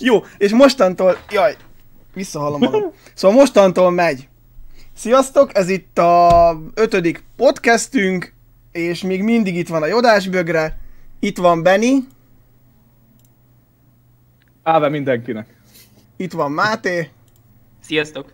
[0.00, 1.56] Jó, és mostantól, jaj,
[2.14, 2.82] visszahallom magam.
[3.14, 4.28] Szóval mostantól megy.
[4.94, 8.32] Sziasztok, ez itt a ötödik podcastünk,
[8.72, 10.78] és még mindig itt van a Jodásbögre,
[11.20, 11.96] itt van Benny,
[14.62, 15.56] Áve mindenkinek.
[16.16, 17.10] itt van Máté,
[17.80, 18.32] Sziasztok!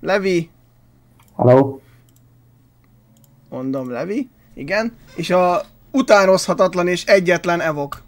[0.00, 0.50] Levi,
[1.36, 1.78] Hello.
[3.48, 8.02] mondom Levi, igen, és a utánozhatatlan és egyetlen Evok.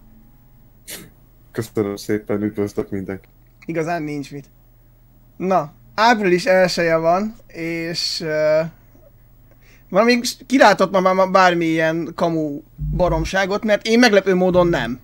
[1.52, 3.30] Köszönöm szépen, üdvözlök mindenkit.
[3.64, 4.50] Igazán nincs mit.
[5.36, 8.70] Na, április elsője van, és uh,
[9.88, 12.60] valami kilátott ma már bármilyen kamu
[12.96, 15.00] baromságot, mert én meglepő módon nem.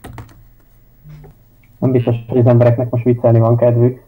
[1.79, 4.01] Nem biztos, hogy az embereknek most viccelni van kedvük.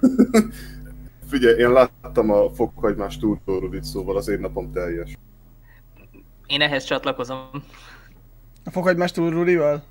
[1.30, 5.18] Figyelj, én láttam a fokhagymás túltórulit, szóval az én napom teljes.
[6.46, 7.48] Én ehhez csatlakozom.
[8.64, 9.82] A fokhagymás túlrulival?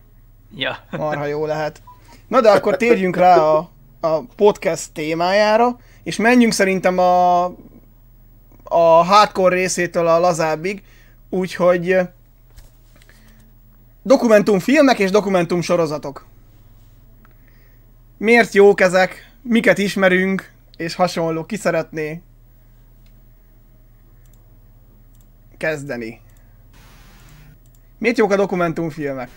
[0.56, 0.78] Ja.
[0.90, 1.82] Marha jó lehet.
[2.28, 7.46] Na de akkor térjünk rá a, a podcast témájára, és menjünk szerintem a,
[8.64, 10.84] a hardcore részétől a lazábbig,
[11.30, 11.98] úgyhogy
[14.02, 16.26] dokumentumfilmek és dokumentumsorozatok.
[18.18, 19.32] Miért jók ezek?
[19.42, 20.52] Miket ismerünk?
[20.78, 21.46] És hasonló.
[21.46, 22.22] Ki szeretné
[25.58, 26.22] kezdeni?
[27.98, 29.30] Miért jók a dokumentumfilmek?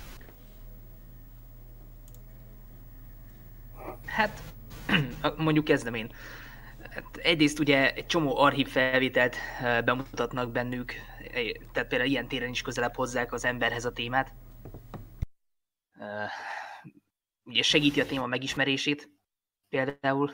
[4.14, 4.42] Hát,
[5.36, 6.12] mondjuk kezdem én.
[6.90, 9.36] Hát egyrészt ugye egy csomó archív felvételt
[9.84, 14.32] bemutatnak bennük, eh, tehát például ilyen téren is közelebb hozzák az emberhez a témát.
[17.44, 19.10] Ugye segíti a téma megismerését
[19.68, 20.32] például,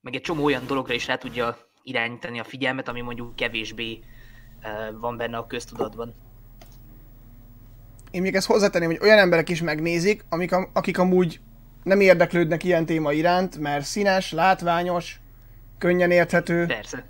[0.00, 4.04] meg egy csomó olyan dologra is rá tudja irányítani a figyelmet, ami mondjuk kevésbé
[5.00, 6.14] van benne a köztudatban.
[8.10, 11.40] én még ezt hozzátenném, hogy olyan emberek is megnézik, amik, am- akik amúgy
[11.86, 15.20] nem érdeklődnek ilyen téma iránt, mert színes, látványos,
[15.78, 16.66] könnyen érthető.
[16.66, 17.04] Persze.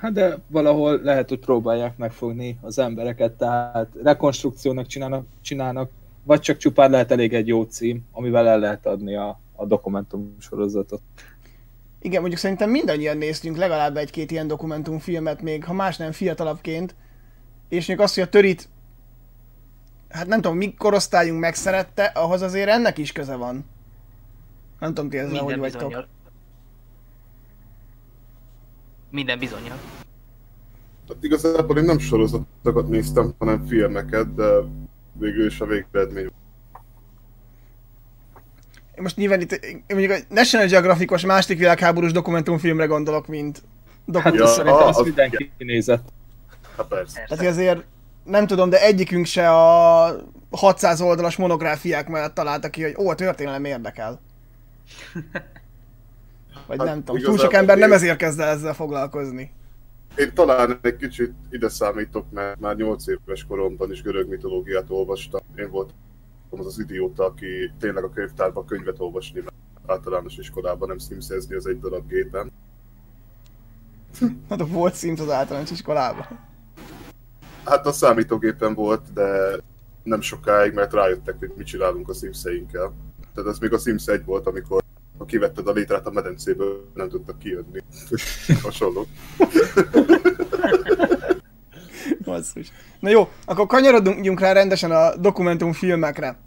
[0.00, 5.90] Hát de valahol lehet, hogy próbálják megfogni az embereket, tehát rekonstrukciónak csinálnak, csinálnak
[6.22, 10.36] vagy csak csupán lehet elég egy jó cím, amivel el lehet adni a, a dokumentum
[10.38, 11.00] sorozatot.
[12.02, 16.94] Igen, mondjuk szerintem mindannyian néztünk legalább egy-két ilyen dokumentumfilmet, még ha más nem fiatalabbként,
[17.68, 18.68] és még azt, hogy a törit,
[20.16, 23.64] hát nem tudom, mi korosztályunk megszerette, ahhoz azért ennek is köze van.
[24.80, 25.80] Nem tudom, ti ezzel hogy Minden vagytok.
[25.88, 26.08] bizonyal.
[29.10, 29.76] Minden bizonyal.
[31.08, 34.44] Hát igazából én nem sorozatokat néztem, hanem filmeket, de
[35.12, 36.30] végül is a végeredmény.
[38.94, 43.64] Én most nyilván itt én mondjuk a National Geographicos második világháborús dokumentumfilmre gondolok, mint Hát
[44.04, 44.40] dokumentum.
[44.40, 46.08] Ja, ja, szerintem azt az- mindenki nézett.
[46.76, 47.24] Hát persze.
[47.28, 47.84] Tehát azért
[48.26, 50.16] nem tudom, de egyikünk se a
[50.50, 54.20] 600 oldalas monográfiák mellett találta ki, hogy ó, a történelem érdekel.
[56.66, 59.52] Vagy Hát nem tudom, túl sok ember nem ezért kezd el ezzel foglalkozni.
[60.16, 65.40] Én talán egy kicsit ide számítok, mert már 8 éves koromban is görög mitológiát olvastam.
[65.56, 65.94] Én voltam
[66.50, 69.54] az az idióta, aki tényleg a könyvtárban könyvet olvasni, mert
[69.86, 72.52] általános iskolában nem szimszezni az egy darab gépen.
[74.48, 76.45] Hát a volt Sims az általános iskolában.
[77.66, 79.56] Hát a számítógépen volt, de
[80.02, 82.92] nem sokáig, mert rájöttek, hogy mit csinálunk a Sims-einkkel.
[83.34, 84.82] Tehát ez még a Sims 1 volt, amikor
[85.18, 87.80] ha kivetted a létrát a medencéből, nem tudtak kijönni.
[88.62, 89.06] Hasonló.
[92.24, 92.72] Basszus.
[93.00, 96.38] Na jó, akkor kanyarodjunk rá rendesen a dokumentumfilmekre.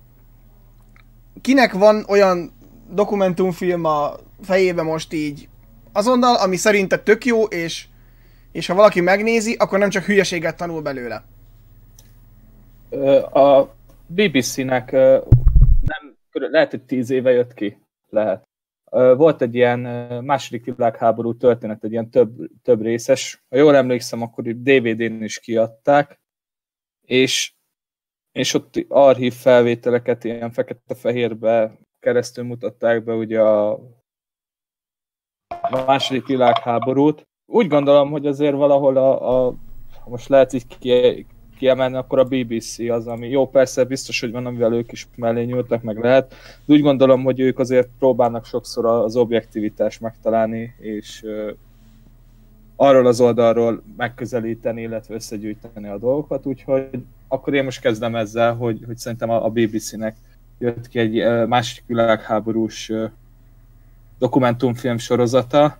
[1.41, 2.51] Kinek van olyan
[2.90, 5.50] dokumentumfilm a fejébe most így
[5.91, 7.88] azonnal, ami szerinted tök jó, és,
[8.59, 11.23] és ha valaki megnézi, akkor nem csak hülyeséget tanul belőle.
[13.31, 13.67] A
[14.07, 17.77] BBC-nek nem, lehet, hogy tíz éve jött ki.
[18.09, 18.47] Lehet.
[18.91, 19.79] Volt egy ilyen
[20.23, 23.43] második világháború történet, egy ilyen több, több részes.
[23.49, 26.19] Ha jól emlékszem, akkor DVD-n is kiadták,
[27.05, 27.53] és,
[28.31, 33.79] és ott archív felvételeket ilyen fekete-fehérbe keresztül mutatták be ugye a
[35.85, 37.28] második világháborút.
[37.51, 39.54] Úgy gondolom, hogy azért valahol a, a
[40.06, 41.25] most lehet így ki,
[41.57, 45.44] kiemelni, akkor a BBC az, ami jó, persze biztos, hogy van, amivel ők is mellé
[45.44, 46.30] nyúltak, meg lehet,
[46.66, 51.25] de úgy gondolom, hogy ők azért próbálnak sokszor az objektivitást megtalálni, és
[52.75, 56.90] arról az oldalról megközelíteni, illetve összegyűjteni a dolgokat, úgyhogy
[57.28, 60.16] akkor én most kezdem ezzel, hogy, hogy szerintem a, a BBC-nek
[60.57, 62.92] jött ki egy ö, második világháborús
[64.18, 65.78] dokumentumfilm sorozata.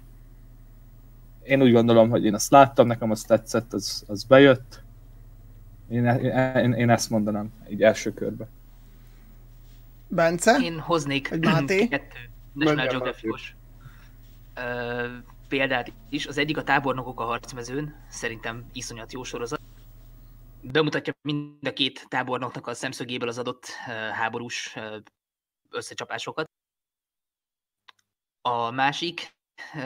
[1.49, 4.81] Én úgy gondolom, hogy én azt láttam, nekem az tetszett, az, az bejött.
[5.89, 8.47] Én, én, én ezt mondanám így első körbe.
[10.07, 10.57] Bence?
[10.61, 11.87] Én hoznék Vagy Máté?
[11.87, 13.55] kettő National Geographic-os
[15.47, 16.25] példát is.
[16.25, 19.61] Az egyik a tábornokok a harcmezőn, szerintem iszonyat jó sorozat.
[20.61, 23.65] Bemutatja mind a két tábornoknak a szemszögéből az adott
[24.13, 24.75] háborús
[25.69, 26.49] összecsapásokat.
[28.41, 29.37] A másik,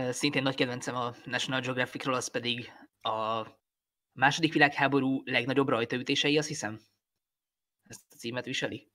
[0.09, 2.71] szintén nagy kedvencem a National Geographicról, az pedig
[3.01, 3.47] a
[4.11, 6.79] második világháború legnagyobb rajtaütései, azt hiszem.
[7.89, 8.93] Ezt a címet viseli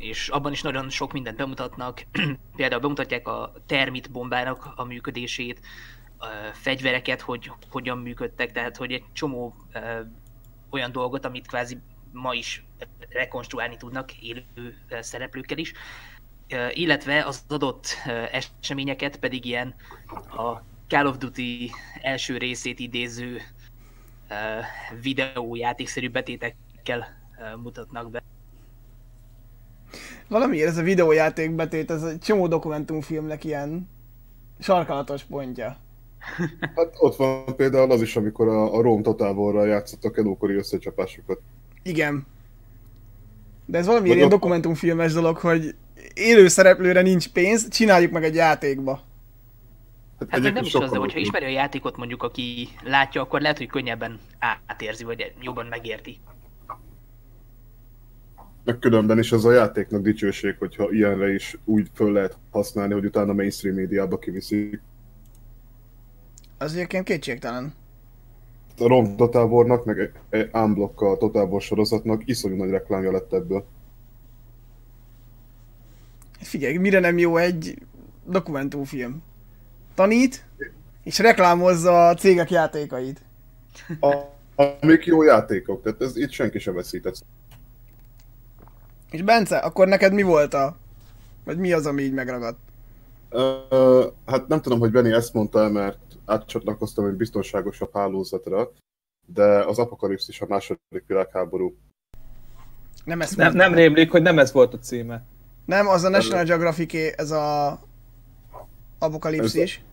[0.00, 2.02] és abban is nagyon sok mindent bemutatnak.
[2.56, 5.60] Például bemutatják a termit bombának a működését,
[6.18, 10.00] a fegyvereket, hogy hogyan működtek, tehát hogy egy csomó ö,
[10.70, 11.78] olyan dolgot, amit kvázi
[12.12, 12.64] ma is
[13.08, 14.44] rekonstruálni tudnak élő
[15.00, 15.72] szereplőkkel is.
[16.74, 17.86] Illetve az adott
[18.60, 19.74] eseményeket pedig ilyen
[20.36, 21.70] a Call of Duty
[22.02, 23.40] első részét idéző
[25.02, 27.06] videójátékszerű betétekkel
[27.62, 28.22] mutatnak be.
[30.28, 33.88] Valamiért ez a videójáték betét, ez egy csomó dokumentumfilmnek ilyen
[34.58, 35.76] sarkalatos pontja.
[36.76, 41.40] Hát ott van például az is, amikor a, a Rome Totalvorral játszottak előkori összecsapásokat.
[41.82, 42.26] Igen.
[43.66, 45.74] De ez Vagy ilyen ott- dokumentumfilmes dolog, hogy
[46.14, 49.00] élő szereplőre nincs pénz, csináljuk meg egy játékba.
[50.30, 53.66] Hát meg nem is az, hogyha ismeri a játékot mondjuk, aki látja, akkor lehet, hogy
[53.66, 54.18] könnyebben
[54.66, 56.18] átérzi, vagy jobban megérti.
[58.64, 63.04] Meg különben is az a játéknak dicsőség, hogyha ilyenre is úgy föl lehet használni, hogy
[63.04, 64.80] utána mainstream médiába kiviszik.
[66.58, 67.74] Az egyébként kétségtelen.
[68.78, 70.12] A Rom Total War-nak, meg
[70.52, 73.64] Unblock a Total War sorozatnak iszonyú nagy reklámja lett ebből.
[76.40, 77.78] Figyelj, mire nem jó egy
[78.24, 79.22] dokumentumfilm?
[79.94, 80.44] Tanít,
[81.04, 83.20] és reklámozza a cégek játékait.
[84.00, 84.14] A,
[84.80, 87.24] amik jó játékok, tehát ez itt senki sem veszített.
[89.10, 90.76] És Bence, akkor neked mi volt a...
[91.44, 92.58] Vagy mi az, ami így megragadt?
[93.30, 98.72] Ö, hát nem tudom, hogy Benny ezt mondta mert átcsatlakoztam egy biztonságosabb hálózatra,
[99.26, 101.76] de az apokalipszis a második világháború.
[103.04, 105.24] Nem ezt Nem, nem rémlik, hogy nem ez volt a címe.
[105.64, 107.80] Nem, az a National Geographic, ez a
[108.98, 109.84] apokalipszis.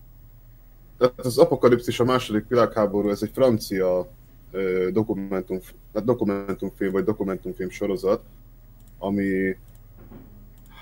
[0.97, 4.07] Tehát az apokalipszis a második világháború, ez egy francia
[4.51, 5.59] ö, dokumentum,
[5.93, 8.23] hát dokumentumfilm vagy dokumentumfilm sorozat,
[8.97, 9.57] ami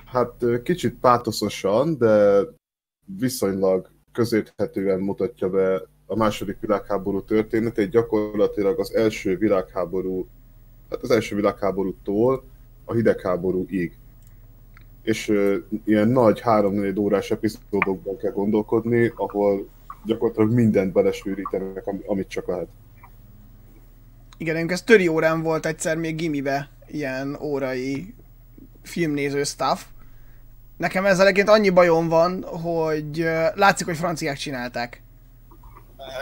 [0.06, 2.40] hát kicsit pátoszosan, de
[3.18, 10.28] viszonylag közérthetően mutatja be a második világháború történetét, gyakorlatilag az első világháború,
[10.90, 12.44] hát az első világháborútól
[12.86, 13.98] a hidegháborúig.
[15.06, 15.34] És
[15.86, 19.68] ilyen nagy 3-4 órás epizódokban kell gondolkodni, ahol
[20.06, 22.68] gyakorlatilag mindent belesűrítenek, am- amit csak lehet.
[24.38, 28.14] Igen, ez töri órán volt egyszer még gimibe ilyen órai
[28.84, 29.82] filmnéző stuff.
[30.78, 35.02] Nekem ezzel egyébként annyi bajom van, hogy látszik, hogy franciák csinálták.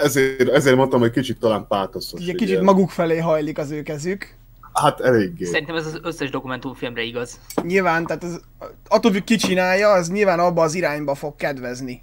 [0.02, 2.22] Ezért, ezért mondtam, hogy kicsit talán pátoszos.
[2.22, 4.36] Ugye kicsit maguk felé hajlik az ő kezük.
[4.74, 5.46] Hát eléggé.
[5.46, 7.40] Szerintem ez az összes dokumentumfilmre igaz.
[7.62, 8.40] Nyilván, tehát ez,
[8.88, 12.02] attól, hogy ki csinálja, az nyilván abba az irányba fog kedvezni.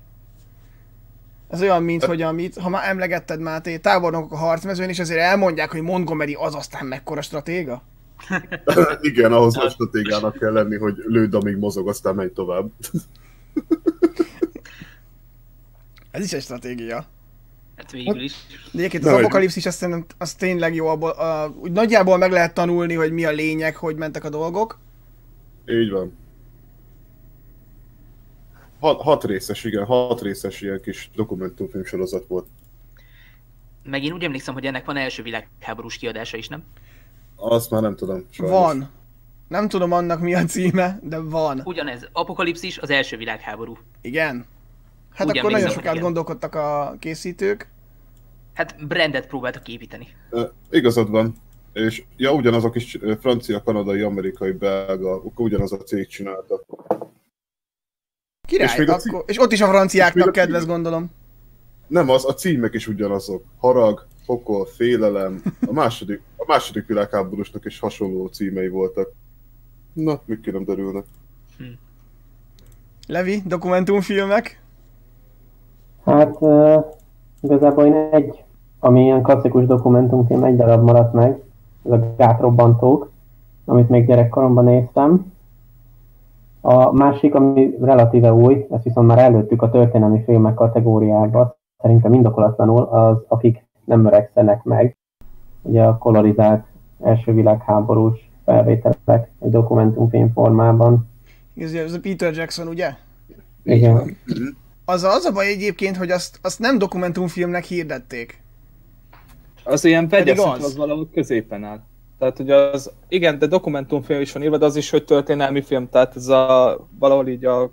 [1.49, 5.71] Ez olyan, mint hogy amit, ha már emlegetted Máté, tábornokok a harcmezőn, és azért elmondják,
[5.71, 7.83] hogy Montgomery az aztán mekkora stratéga.
[9.01, 12.71] Igen, ahhoz nagy stratégának kell lenni, hogy lőd, amíg mozog, aztán megy tovább.
[16.11, 17.07] Ez is egy stratégia.
[17.81, 18.35] Hát végül is.
[18.73, 22.55] De egyébként az apokalipszis azt szerintem az tényleg jó, abból, a, úgy nagyjából meg lehet
[22.55, 24.79] tanulni, hogy mi a lényeg, hogy mentek a dolgok.
[25.67, 26.17] Így van.
[28.81, 32.47] Hat, hat részes, igen, hat részes ilyen kis dokumentumfilm sorozat volt.
[33.83, 36.65] Meg én úgy emlékszem, hogy ennek van első világháborús kiadása is, nem?
[37.37, 38.27] Azt már nem tudom.
[38.31, 38.59] Sajnos.
[38.59, 38.91] Van.
[39.49, 41.61] Nem tudom annak mi a címe, de van.
[41.65, 43.79] Ugyanez, Apokalipszis az első világháború.
[44.01, 44.47] Igen.
[45.21, 46.03] Hát Úgy akkor nagyon sokat igen.
[46.03, 47.69] gondolkodtak a készítők.
[48.55, 50.09] Hát brandet próbáltak építeni.
[50.31, 51.35] Ö, igazad van.
[51.73, 56.61] És ja, ugyanazok is francia, kanadai, amerikai, belga, ugyanaz a cég csinálta.
[58.49, 61.11] Király, És még akkor, cím- és ott is a franciáknak a kedvez, gondolom.
[61.87, 63.45] Nem, az, a címek is ugyanazok.
[63.59, 65.43] Harag, pokol, félelem.
[65.67, 69.13] A második, a második világháborúsnak is hasonló címei voltak.
[69.93, 71.05] Na, még ki nem derülnek.
[73.07, 74.61] Levi, dokumentumfilmek.
[76.05, 76.85] Hát uh,
[77.41, 78.45] igazából én egy,
[78.79, 81.43] ami ilyen klasszikus dokumentumfilm, egy darab maradt meg,
[81.85, 83.11] ez a Gátrobbantók,
[83.65, 85.33] amit még gyerekkoromban néztem.
[86.61, 92.83] A másik, ami relatíve új, ezt viszont már előttük a történelmi filmek kategóriába, szerintem indokolatlanul,
[92.83, 94.97] az Akik nem öregszenek meg.
[95.63, 96.65] Ugye a kolorizált
[97.03, 101.09] első világháborús felvételek egy dokumentumfilm formában.
[101.57, 102.91] Ez, ez a Peter Jackson, ugye?
[103.63, 104.17] Igen.
[104.91, 108.43] Az az a baj egyébként, hogy azt, azt nem dokumentumfilmnek hirdették.
[109.65, 110.65] Az ilyen Pedig vegyes, az.
[110.65, 111.81] az valahol középen áll.
[112.19, 115.89] Tehát ugye az, igen, de dokumentumfilm is van írva, de az is, hogy történelmi film,
[115.89, 117.71] tehát ez a, valahol így a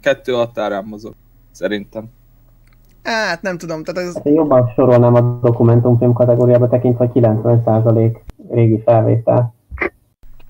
[0.00, 1.14] kettő határán mozog,
[1.50, 2.04] szerintem.
[3.02, 8.16] Hát nem tudom, tehát ez, Hát én jobban sorolnám a dokumentumfilm kategóriába tekintve, hogy 90%
[8.50, 9.54] régi felvétel.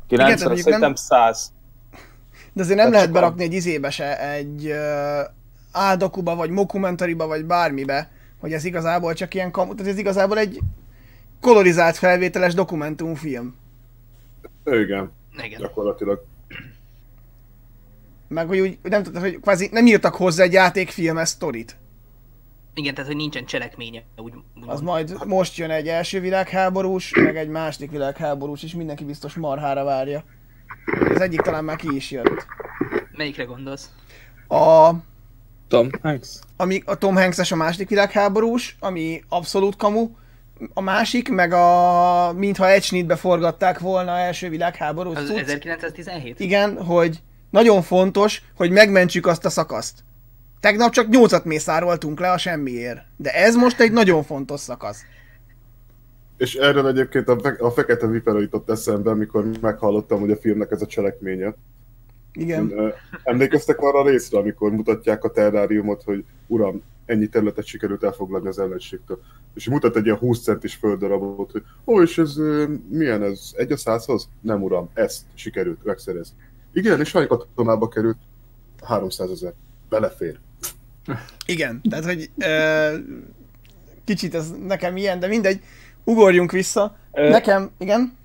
[0.06, 1.52] 90, mondjuk szerintem nem- 100.
[2.52, 5.38] de azért nem Tehát lehet berakni egy izébe se, egy uh,
[5.72, 10.60] áldokuba, vagy mokumentariba, vagy bármibe, hogy ez igazából csak ilyen kamu, tehát ez igazából egy
[11.40, 13.56] kolorizált felvételes dokumentumfilm.
[14.64, 15.12] Igen,
[15.42, 15.60] Igen.
[15.60, 16.24] gyakorlatilag.
[18.28, 21.76] Meg hogy úgy, nem tudom, hogy kvázi nem írtak hozzá egy játékfilmes sztorit.
[22.74, 27.36] Igen, tehát hogy nincsen cselekménye, úgy, úgy Az majd most jön egy első világháborús, meg
[27.36, 30.24] egy második világháborús, és mindenki biztos marhára várja.
[31.14, 32.46] Az egyik talán már ki is jött.
[33.12, 33.90] Melyikre gondolsz?
[34.48, 34.90] A,
[35.70, 36.38] Tom Hanks.
[36.56, 40.08] ami a Tom Hanks-es a második világháborús, ami abszolút kamu,
[40.74, 45.38] a másik, meg a mintha egy snitbe forgatták volna első világháborús Az cucc.
[45.38, 46.40] 1917?
[46.40, 49.98] Igen, hogy nagyon fontos, hogy megmentsük azt a szakaszt.
[50.60, 53.00] Tegnap csak nyolcat mészároltunk le a semmiért.
[53.16, 55.02] De ez most egy nagyon fontos szakasz.
[56.36, 60.70] És erről egyébként a, fe- a Fekete Vipera jutott eszembe, amikor meghallottam, hogy a filmnek
[60.70, 61.54] ez a cselekménye.
[62.32, 62.92] Igen.
[63.24, 68.58] Emlékeztek arra a részre, amikor mutatják a terráriumot, hogy uram, ennyi területet sikerült elfoglalni az
[68.58, 69.20] ellenségtől.
[69.54, 72.34] És mutat egy ilyen 20 centis földdarabot, hogy ó, és ez
[72.88, 73.50] milyen ez?
[73.56, 74.28] Egy a százhoz?
[74.40, 76.36] Nem uram, ezt sikerült megszerezni.
[76.72, 78.16] Igen, és hány katonába került?
[78.82, 79.52] 300 ezer.
[79.88, 80.38] Belefér.
[81.46, 82.96] Igen, tehát hogy ö,
[84.04, 85.62] kicsit ez nekem ilyen, de mindegy.
[86.04, 86.96] Ugorjunk vissza.
[87.12, 88.18] Ö, Nekem, igen?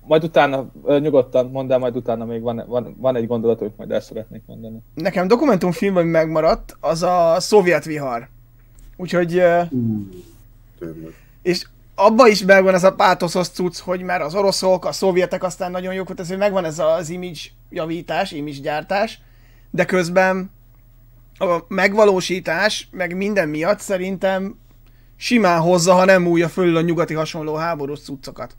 [0.00, 0.66] Majd utána,
[0.98, 4.42] nyugodtan mondd el, majd utána még van, van, van egy gondolat, amit majd el szeretnék
[4.46, 4.78] mondani.
[4.94, 8.28] Nekem dokumentumfilm, ami megmaradt, az a szovjet vihar.
[8.96, 11.14] Úgyhogy, Tényleg.
[11.42, 15.70] és abba is megvan ez a pátoszos cucc, hogy már az oroszok, a szovjetek aztán
[15.70, 19.20] nagyon jók ezért megvan ez az image javítás, image gyártás,
[19.70, 20.50] de közben
[21.38, 24.58] a megvalósítás, meg minden miatt szerintem
[25.16, 28.56] simán hozza, ha nem újja fölül a nyugati hasonló háborús cuccokat.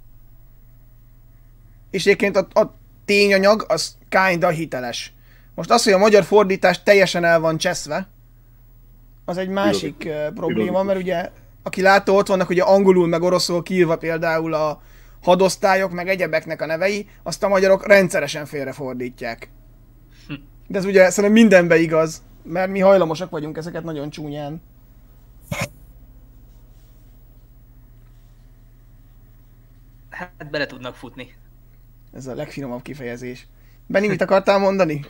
[1.95, 2.73] És egyébként a, a
[3.05, 5.13] tényanyag az kinda hiteles.
[5.55, 8.07] Most az, hogy a magyar fordítás teljesen el van cseszve,
[9.25, 11.29] az egy másik uh, probléma, mert ugye
[11.63, 14.81] aki látta, ott vannak ugye angolul meg oroszul kiírva például a
[15.21, 19.49] hadosztályok meg egyebeknek a nevei, azt a magyarok rendszeresen félrefordítják.
[20.67, 24.61] De ez ugye szerintem mindenbe igaz, mert mi hajlamosak vagyunk ezeket nagyon csúnyán.
[30.09, 31.35] Hát bele tudnak futni.
[32.15, 33.47] Ez a legfinomabb kifejezés.
[33.87, 35.05] Benni, mit akartál mondani?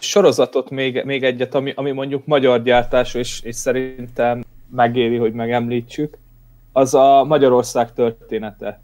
[0.00, 6.18] Sorozatot még, még egyet, ami, ami mondjuk magyar gyártású, és, és szerintem megéri, hogy megemlítsük,
[6.72, 8.80] az a Magyarország története.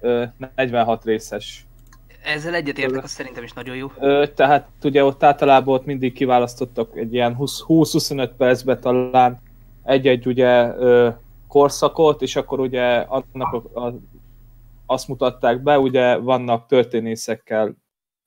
[0.00, 0.24] Ö,
[0.54, 1.66] 46 részes.
[2.24, 3.88] Ezzel egyetértek, az szerintem is nagyon jó.
[4.34, 9.40] Tehát ugye ott általában ott mindig kiválasztottak egy ilyen 20 20-25 percbe talán
[9.82, 10.72] egy-egy ugye
[11.48, 13.92] korszakot, és akkor ugye annak a,
[14.86, 17.76] azt mutatták be, ugye vannak történészekkel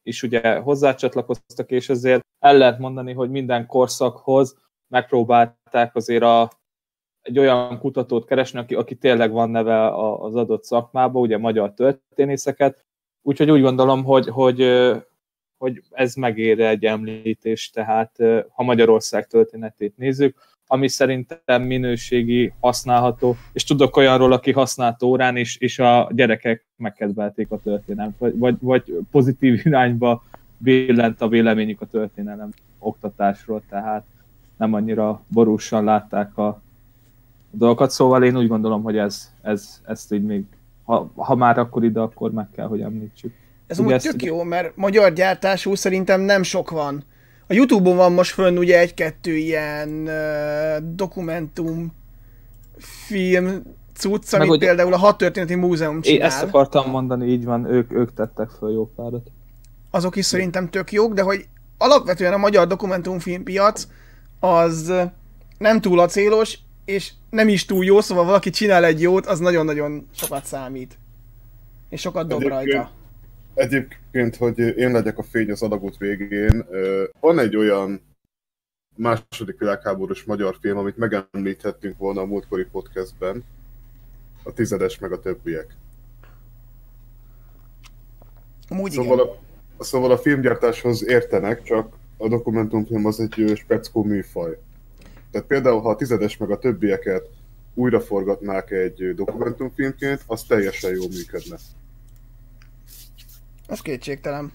[0.04, 6.52] is ugye hozzácsatlakoztak, és ezért el lehet mondani, hogy minden korszakhoz megpróbálták azért a,
[7.22, 12.86] egy olyan kutatót keresni, aki, aki tényleg van neve az adott szakmába, ugye magyar történészeket,
[13.22, 14.60] úgyhogy úgy gondolom, hogy, hogy,
[15.60, 18.16] hogy ez megér egy említést, tehát
[18.50, 20.38] ha Magyarország történetét nézzük,
[20.72, 27.52] ami szerintem minőségi, használható, és tudok olyanról, aki használt órán, és, és a gyerekek megkedvelték
[27.52, 30.24] a történelmet, vagy, vagy, vagy pozitív irányba
[30.58, 32.50] billent a véleményük a történelem
[32.80, 34.04] oktatásról, tehát
[34.58, 36.62] nem annyira borúsan látták a
[37.52, 40.46] dolgokat, szóval én úgy gondolom, hogy ez, ez ezt így még,
[40.84, 43.34] ha, ha már akkor ide, akkor meg kell, hogy említsük.
[43.70, 47.04] Ez amúgy tök jó, mert magyar gyártású szerintem nem sok van.
[47.48, 51.94] A Youtube-on van most fönn ugye egy-kettő ilyen uh, dokumentum
[53.08, 53.62] film
[53.94, 56.28] cucc, amit ugye- például a Hat Történeti Múzeum Én csinál.
[56.28, 59.28] ezt akartam mondani, így van, ők, ők tettek föl jó párat.
[59.92, 61.46] azok is szerintem tök jók, de hogy
[61.78, 63.88] alapvetően a magyar dokumentumfilmpiac
[64.40, 64.94] az
[65.58, 70.08] nem túl acélos, és nem is túl jó, szóval valaki csinál egy jót, az nagyon-nagyon
[70.16, 70.98] sokat számít.
[71.90, 72.92] És sokat dob rajta.
[73.60, 76.66] Egyébként, hogy én legyek a fény az alagút végén,
[77.20, 78.02] van egy olyan
[78.96, 83.44] második világháborús magyar film, amit megemlíthettünk volna a múltkori podcastben,
[84.44, 85.76] a tizedes meg a többiek.
[88.70, 89.28] Amúgy Szóval igen.
[89.78, 94.58] a, Szóval a filmgyártáshoz értenek, csak a dokumentumfilm az egy speckó műfaj.
[95.32, 97.30] Tehát például, ha a tizedes meg a többieket
[97.74, 101.58] újraforgatnák egy dokumentumfilmként, az teljesen jól működne.
[103.70, 104.52] Az kétségtelen.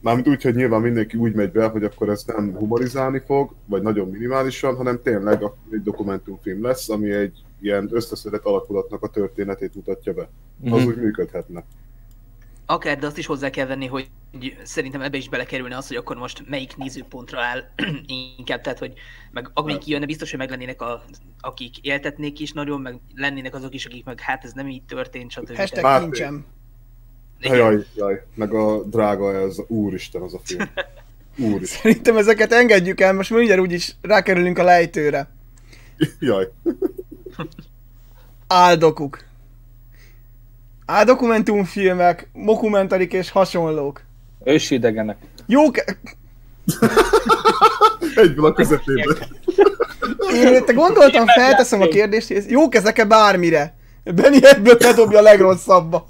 [0.00, 3.82] Mármint úgy, hogy nyilván mindenki úgy megy be, hogy akkor ez nem humorizálni fog, vagy
[3.82, 9.74] nagyon minimálisan, hanem tényleg akkor egy dokumentumfilm lesz, ami egy ilyen összeszedett alakulatnak a történetét
[9.74, 10.22] mutatja be.
[10.22, 10.28] Az
[10.70, 10.86] Mhm.
[10.86, 11.64] úgy működhetne.
[12.66, 14.10] Akár, de azt is hozzá kell venni, hogy
[14.62, 17.62] szerintem ebbe is belekerülne az, hogy akkor most melyik nézőpontra áll
[18.38, 18.92] inkább, tehát hogy
[19.32, 21.02] meg amíg kijönne, biztos, hogy meglennének a,
[21.40, 25.30] akik éltetnék is nagyon, meg lennének azok is, akik meg hát ez nem így történt,
[25.30, 25.56] stb.
[25.56, 26.44] Hashtag kincsem.
[27.40, 27.56] Igen.
[27.56, 30.68] Jaj, jaj, meg a drága ez, úristen az a film.
[31.52, 35.28] Úristen, Szerintem ezeket engedjük el, most mindjárt úgyis rákerülünk a lejtőre.
[36.20, 36.48] jaj.
[38.46, 39.24] Áldokuk.
[40.86, 44.02] Áldokumentumfilmek, mokumentarik és hasonlók.
[44.44, 45.16] Ősi idegenek.
[45.46, 45.76] Jók,
[48.16, 49.14] Egyből a közepébe.
[50.34, 53.76] én te gondoltam, felteszem a kérdést, hogy jók ezek-e bármire?
[54.04, 56.08] Benny ebből bedobja a legrosszabbba.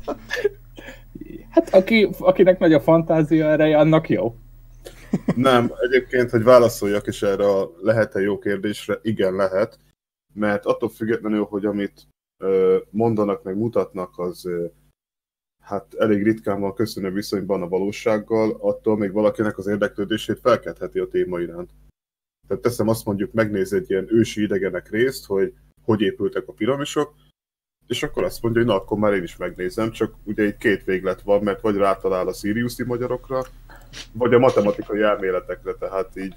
[1.58, 4.34] Hát aki, akinek nagy a fantázia ereje, annak jó.
[5.36, 9.78] Nem, egyébként, hogy válaszoljak is erre a lehet-e jó kérdésre, igen lehet,
[10.34, 12.08] mert attól függetlenül, hogy amit
[12.90, 14.48] mondanak, meg mutatnak, az
[15.62, 21.08] hát elég ritkán van köszönő viszonyban a valósággal, attól még valakinek az érdeklődését felkeltheti a
[21.08, 21.70] téma iránt.
[22.48, 27.14] Tehát teszem azt mondjuk, megnéz egy ilyen ősi idegenek részt, hogy hogy épültek a piramisok,
[27.88, 30.84] és akkor azt mondja, hogy na, akkor már én is megnézem, csak ugye itt két
[30.84, 33.44] véglet van, mert vagy rátalál a szíriuszi magyarokra,
[34.12, 36.34] vagy a matematikai elméletekre, tehát így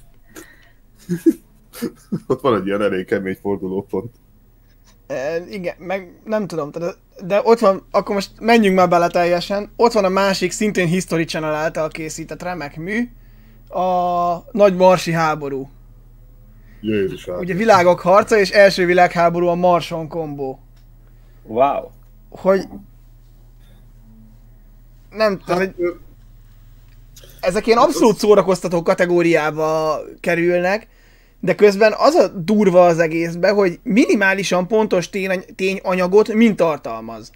[2.27, 4.15] ott van egy ilyen elég kemény fordulópont.
[5.07, 6.93] E, igen, meg nem tudom, de,
[7.25, 9.71] de ott van, akkor most menjünk már bele teljesen.
[9.75, 13.09] Ott van a másik, szintén History Channel által készített remek mű,
[13.69, 15.69] a Nagy Marsi háború.
[16.81, 17.27] Jézus.
[17.27, 20.59] Ugye világok harca és első világháború a Marson kombó.
[21.43, 21.89] Wow.
[22.29, 22.67] Hogy
[25.09, 25.91] nem tudom, hogy Hát, ö,
[27.39, 30.87] ezek ilyen abszolút szórakoztató kategóriába kerülnek,
[31.39, 37.31] de közben az a durva az egészben, hogy minimálisan pontos tény, tényanyagot mind tartalmaz.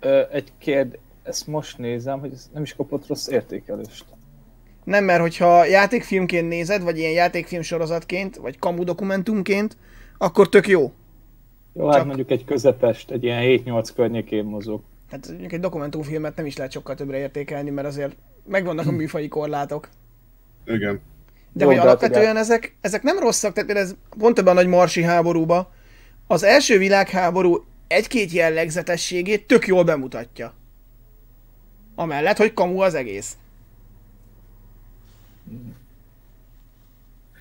[0.00, 0.98] Ö, egy kérd...
[1.22, 4.04] Ezt most nézem, hogy ez nem is kapott rossz értékelést.
[4.84, 9.76] Nem, mert hogyha játékfilmként nézed, vagy ilyen játékfilm sorozatként, vagy kamu dokumentumként,
[10.18, 10.92] akkor tök jó.
[11.72, 14.82] Jó, hát Csak- mondjuk egy közepest, egy ilyen 7-8 környékén mozog.
[15.10, 19.28] Hát mondjuk egy dokumentumfilmet nem is lehet sokkal többre értékelni, mert azért megvannak a műfaji
[19.28, 19.88] korlátok.
[20.66, 21.00] igen.
[21.52, 24.60] De Jó, hogy de hát alapvetően ezek, ezek nem rosszak, tehát ez pont ebben a
[24.60, 25.72] nagy marsi háborúba,
[26.26, 30.52] az első világháború egy-két jellegzetességét tök jól bemutatja.
[31.94, 33.36] Amellett, hogy kamu az egész.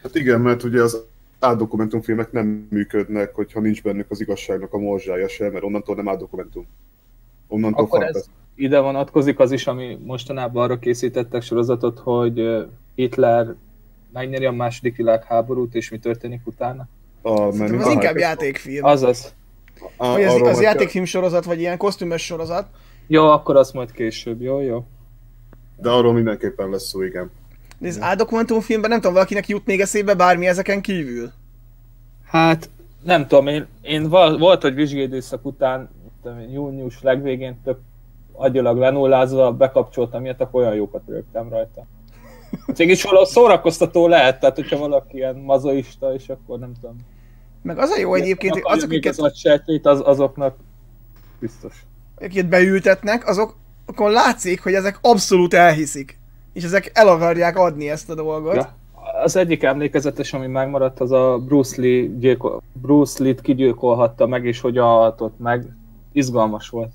[0.03, 0.97] Hát igen, mert ugye az
[1.43, 6.65] átdokumentumfilmek nem működnek, hogyha nincs bennük az igazságnak a morzsája sem, mert onnantól nem átdokumentum.
[7.47, 8.39] Onnantól Akkor ez fantasztikus.
[8.55, 13.55] ide vonatkozik az is, ami mostanában arra készítettek sorozatot, hogy Hitler
[14.13, 16.87] megnyeri a második világháborút, és mi történik utána?
[17.21, 18.83] A az inkább Hackers- játékfilm.
[18.85, 19.33] Azaz.
[19.97, 22.67] a- Vagy az, arról, az játékfilm sorozat, vagy ilyen kosztümös sorozat.
[23.07, 24.85] Jó, akkor az majd később, jó, jó.
[25.77, 27.31] De arról mindenképpen lesz szó, igen.
[27.81, 31.31] De ez áldokumentumfilmben nem tudom, valakinek jut még eszébe bármi ezeken kívül.
[32.25, 32.69] Hát
[33.03, 35.89] nem tudom, én, én val- volt, hogy vizsgédőszak után,
[36.23, 37.79] tudom június legvégén tök
[38.31, 41.85] agyilag lenullázva bekapcsoltam ilyet, akkor olyan jókat rögtem rajta.
[42.77, 46.95] Mégis valahol szórakoztató lehet, tehát hogyha valaki ilyen mazoista, és akkor nem tudom.
[47.61, 50.57] Meg az a jó egyébként, Akarja azok, akiket, az agysejtét, az, azoknak
[51.39, 51.85] biztos.
[52.15, 56.20] akiket beültetnek, azok akkor látszik, hogy ezek abszolút elhiszik.
[56.53, 58.55] És ezek el akarják adni ezt a dolgot.
[58.55, 58.75] Ja.
[59.23, 64.59] Az egyik emlékezetes, ami megmaradt, az a Bruce Lee gyilkol, Bruce Lee-t kigyilkolhatta meg, és
[64.59, 65.75] hogy alhatott meg.
[66.11, 66.91] Izgalmas volt.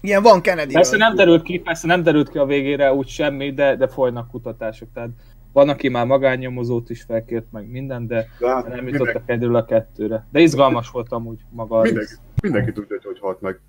[0.00, 3.52] Ilyen van kennedy Persze nem derült ki, persze nem derült ki a végére úgy semmi,
[3.52, 4.88] de, de folynak kutatások.
[4.94, 5.10] Tehát
[5.52, 9.64] van, aki már magánnyomozót is felkért meg minden, de De hát nem jutottak egyedül a
[9.64, 10.26] kettőre.
[10.30, 13.60] De izgalmas volt amúgy maga mindenki, mindenki tudja, hogy hogy halt meg.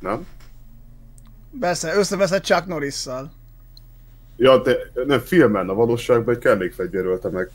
[0.00, 0.26] Nem?
[1.60, 3.30] Persze, összeveszett Chuck Norris-szal.
[4.42, 4.76] Ja, de
[5.06, 7.50] nem filmen, a valóságban egy kellékfegyver ölte meg.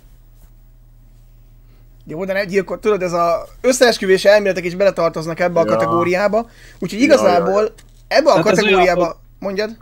[2.05, 5.71] Jó, de ne gyilkol, tudod, ez a összeesküvés elméletek is beletartoznak ebbe a Ja.
[5.71, 6.49] kategóriába.
[6.79, 7.73] Úgyhogy Ja, igazából ja,
[8.07, 9.01] ebbe a Tehát kategóriába...
[9.01, 9.77] olyan, Mondjad?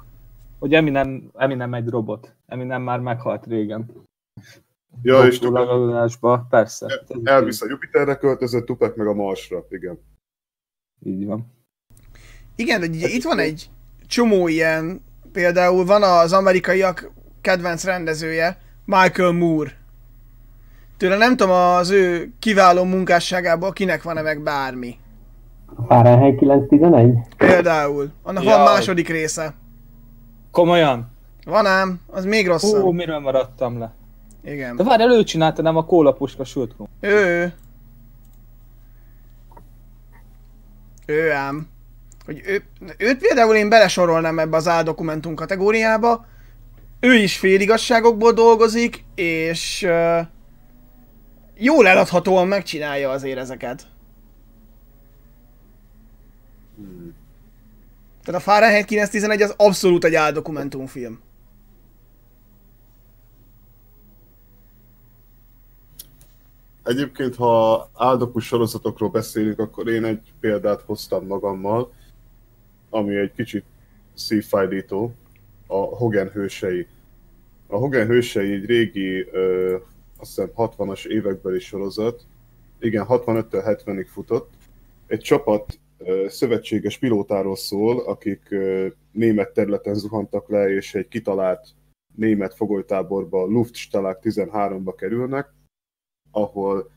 [0.60, 2.36] Hogy Eminem, Eminem egy robot.
[2.46, 3.92] Eminem már meghalt régen.
[5.02, 7.04] Ja, és Doktorálásba, persze.
[7.24, 10.00] Elvisz a Jupiterre költözött, Tupac meg a Marsra, igen.
[11.06, 11.46] Így van.
[12.56, 13.70] Igen, de ugye itt van egy
[14.08, 15.02] csomó ilyen
[15.34, 19.72] Például van az amerikaiak kedvenc rendezője, Michael Moore.
[20.98, 24.98] Tőle nem tudom az ő kiváló munkásságából kinek van-e meg bármi.
[25.76, 27.18] A Fahrenheit 911?
[27.38, 28.12] Például.
[28.24, 28.74] Annak van Jaj.
[28.74, 29.54] második része.
[30.52, 31.12] Komolyan?
[31.46, 32.94] Van ám, az még rosszabb.
[32.94, 33.94] miről maradtam le?
[34.44, 34.76] Igen.
[34.76, 37.54] De várj, előcsinálta nem a kólapuska sült ő.
[41.06, 41.68] Ő ám.
[42.26, 42.64] Hogy ő,
[42.98, 46.26] őt például én belesorolnám ebbe az áldokumentum kategóriába.
[47.00, 50.28] Ő is féligasságokból dolgozik, és uh,
[51.58, 53.88] jól eladhatóan megcsinálja azért ezeket.
[56.76, 57.16] Hmm.
[58.24, 61.20] Tehát a Fahrenheit 911 az abszolút egy áldokumentumfilm.
[66.84, 71.92] Egyébként, ha áldokus sorozatokról beszélünk, akkor én egy példát hoztam magammal,
[72.94, 73.66] ami egy kicsit
[74.14, 75.14] szívfájdító,
[75.68, 76.88] a Hogan hősei.
[77.68, 79.76] A Hogan hősei egy régi, ö,
[80.18, 82.26] azt hiszem 60-as évekbeli sorozat,
[82.80, 84.52] igen, 65-től 70-ig futott.
[85.08, 91.68] Egy csapat ö, szövetséges pilótáról szól, akik ö, német területen zuhantak le, és egy kitalált
[92.16, 95.54] német fogolytáborba, Luftstalag 13-ba kerülnek,
[96.32, 96.92] ahol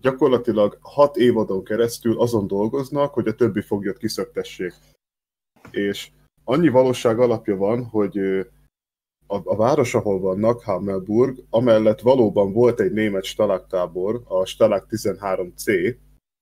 [0.00, 4.72] gyakorlatilag hat évadon keresztül azon dolgoznak, hogy a többi foglyot kiszöktessék.
[5.70, 6.10] És
[6.44, 8.18] annyi valóság alapja van, hogy
[9.26, 15.94] a, a város, ahol vannak, Hammelburg, amellett valóban volt egy német stalagtábor, a Stalag 13C,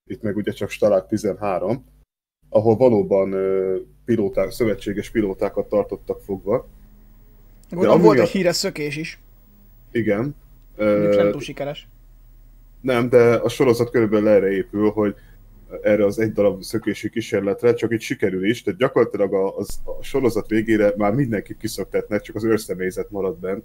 [0.09, 1.85] itt meg ugye csak Stalag 13,
[2.49, 3.35] ahol valóban
[4.05, 6.67] pilóták, szövetséges pilótákat tartottak fogva.
[7.69, 9.19] Gondolom volt egy híres szökés is.
[9.91, 10.35] Igen.
[10.77, 11.87] Mondjuk nem túl sikeres.
[12.81, 15.15] Nem, de a sorozat körülbelül erre épül, hogy
[15.81, 20.03] erre az egy darab szökési kísérletre, csak itt sikerül is, tehát gyakorlatilag a, az, a
[20.03, 23.61] sorozat végére már mindenkit kiszöktetnek, csak az őrszemélyzet marad benn,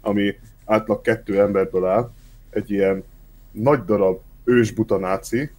[0.00, 2.10] ami átlag kettő emberből áll,
[2.50, 3.04] egy ilyen
[3.50, 5.50] nagy darab ősbuta náci,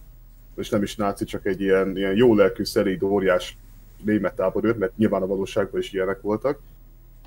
[0.56, 3.56] és nem is náci, csak egy ilyen, ilyen jó lelkű, szelíd, óriás
[4.04, 6.60] német táborőr, mert nyilván a valóságban is ilyenek voltak,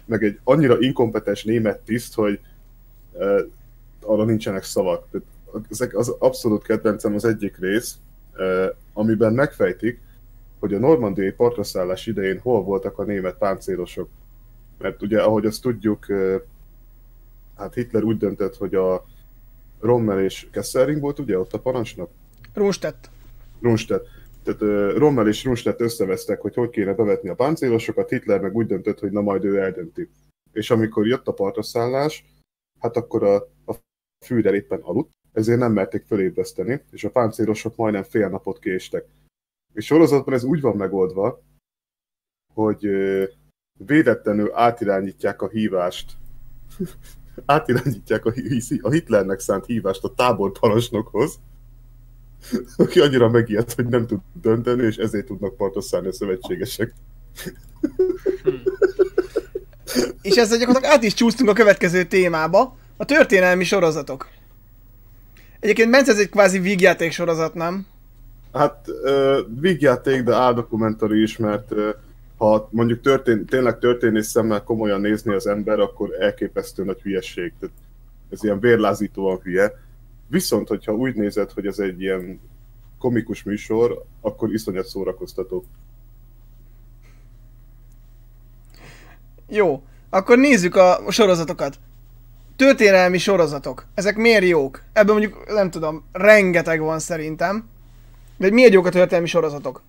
[0.06, 2.40] meg egy annyira inkompetens német tiszt, hogy
[3.12, 3.40] uh,
[4.02, 5.08] arra nincsenek szavak.
[5.12, 5.28] Tehát
[5.70, 7.98] ezek az abszolút kedvencem az egyik rész,
[8.94, 10.00] amiben megfejtik,
[10.60, 14.10] hogy a normandiai partraszállás idején hol voltak a német páncélosok.
[14.78, 16.06] Mert ugye, ahogy azt tudjuk,
[17.58, 19.06] hát Hitler úgy döntött, hogy a
[19.80, 22.10] Rommel és Kesselring volt ugye ott a parancsnok?
[22.54, 23.10] Rústett.
[23.62, 24.08] Rundstedt.
[24.44, 29.00] Tehát Rommel és Rundstedt összevesztek, hogy hogy kéne bevetni a páncélosokat, Hitler meg úgy döntött,
[29.00, 30.10] hogy na majd ő eldönti.
[30.52, 32.26] És amikor jött a partraszállás,
[32.80, 33.76] hát akkor a, a
[34.26, 39.06] Führer éppen aludt, ezért nem merték fölébreszteni, és a páncélosok majdnem fél napot késtek.
[39.74, 41.42] És sorozatban ez úgy van megoldva,
[42.54, 42.88] hogy
[43.86, 46.12] védetlenül átirányítják a hívást,
[47.46, 48.34] átirányítják a,
[48.82, 51.40] a Hitlernek szánt hívást a táborparancsnokhoz,
[52.78, 56.94] aki annyira megijedt, hogy nem tud dönteni, és ezért tudnak partra szállni a szövetségesek.
[60.22, 64.30] És ezzel gyakorlatilag át is csúsztunk a következő témába, a történelmi sorozatok.
[65.60, 67.88] Egyébként Bence, ez egy kvázi vígjáték sorozat, nem?
[68.54, 71.90] Hát uh, vígjáték, de áldokumentari is, mert uh,
[72.38, 77.54] ha mondjuk történ- tényleg történész szemmel komolyan nézni az ember, akkor elképesztő nagy hülyesség.
[77.60, 77.76] Tehát
[78.30, 79.72] ez ilyen vérlázítóan hülye.
[80.28, 82.40] Viszont, hogyha úgy nézed, hogy ez egy ilyen
[83.00, 85.66] komikus műsor, akkor iszonyat szórakoztató.
[89.48, 91.80] Jó, akkor nézzük a sorozatokat.
[92.60, 93.86] Történelmi sorozatok.
[93.94, 94.82] Ezek miért jók?
[94.94, 97.70] Ebből mondjuk, nem tudom, rengeteg van szerintem.
[98.38, 99.82] De miért jók a történelmi sorozatok?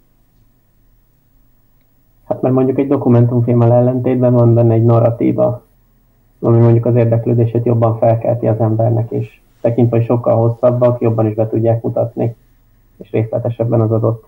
[2.24, 5.64] Hát mert mondjuk egy dokumentumfilmmel ellentétben van benne egy narratíva,
[6.40, 11.34] ami mondjuk az érdeklődését jobban felkelti az embernek, és tekintve, hogy sokkal hosszabbak, jobban is
[11.34, 12.36] be tudják mutatni,
[12.96, 14.26] és részletesebben az adott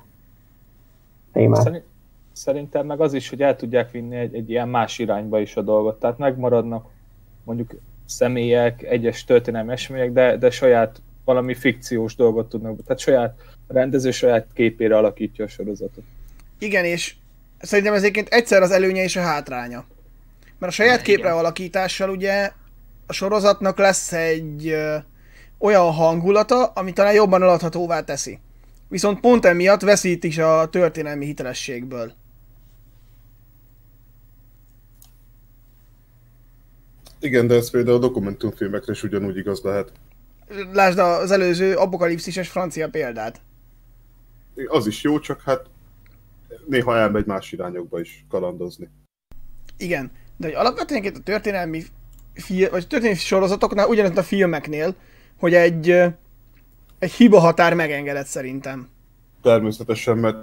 [1.33, 1.62] témát.
[1.62, 1.85] Szerint,
[2.33, 5.62] szerintem meg az is, hogy el tudják vinni egy, egy ilyen más irányba is a
[5.62, 6.00] dolgot.
[6.00, 6.85] Tehát megmaradnak
[7.44, 7.70] mondjuk
[8.16, 13.35] személyek, egyes történelmi események, de, de saját valami fikciós dolgot tudnak, tehát saját
[13.68, 16.05] rendező saját képére alakítja a sorozatot.
[16.59, 17.14] Igen, és
[17.61, 19.85] szerintem ez egyébként egyszer az előnye és a hátránya.
[20.59, 21.14] Mert a saját Igen.
[21.14, 22.51] képre alakítással ugye
[23.07, 24.96] a sorozatnak lesz egy ö,
[25.59, 28.38] olyan hangulata, ami talán jobban eladhatóvá teszi.
[28.88, 32.12] Viszont pont emiatt veszít is a történelmi hitelességből.
[37.22, 39.92] Igen, de ez például a dokumentumfilmekre is ugyanúgy igaz lehet.
[40.72, 43.40] Lásd az előző apokalipszises francia példát.
[44.66, 45.66] Az is jó, csak hát
[46.66, 48.88] néha elmegy más irányokba is kalandozni.
[49.76, 51.82] Igen, de hogy alapvetően a történelmi
[52.35, 54.94] fi- vagy történelmi sorozatoknál, ugyanez a filmeknél,
[55.38, 55.90] hogy egy,
[56.98, 58.88] egy hiba határ megengedett szerintem.
[59.42, 60.37] Természetesen, mert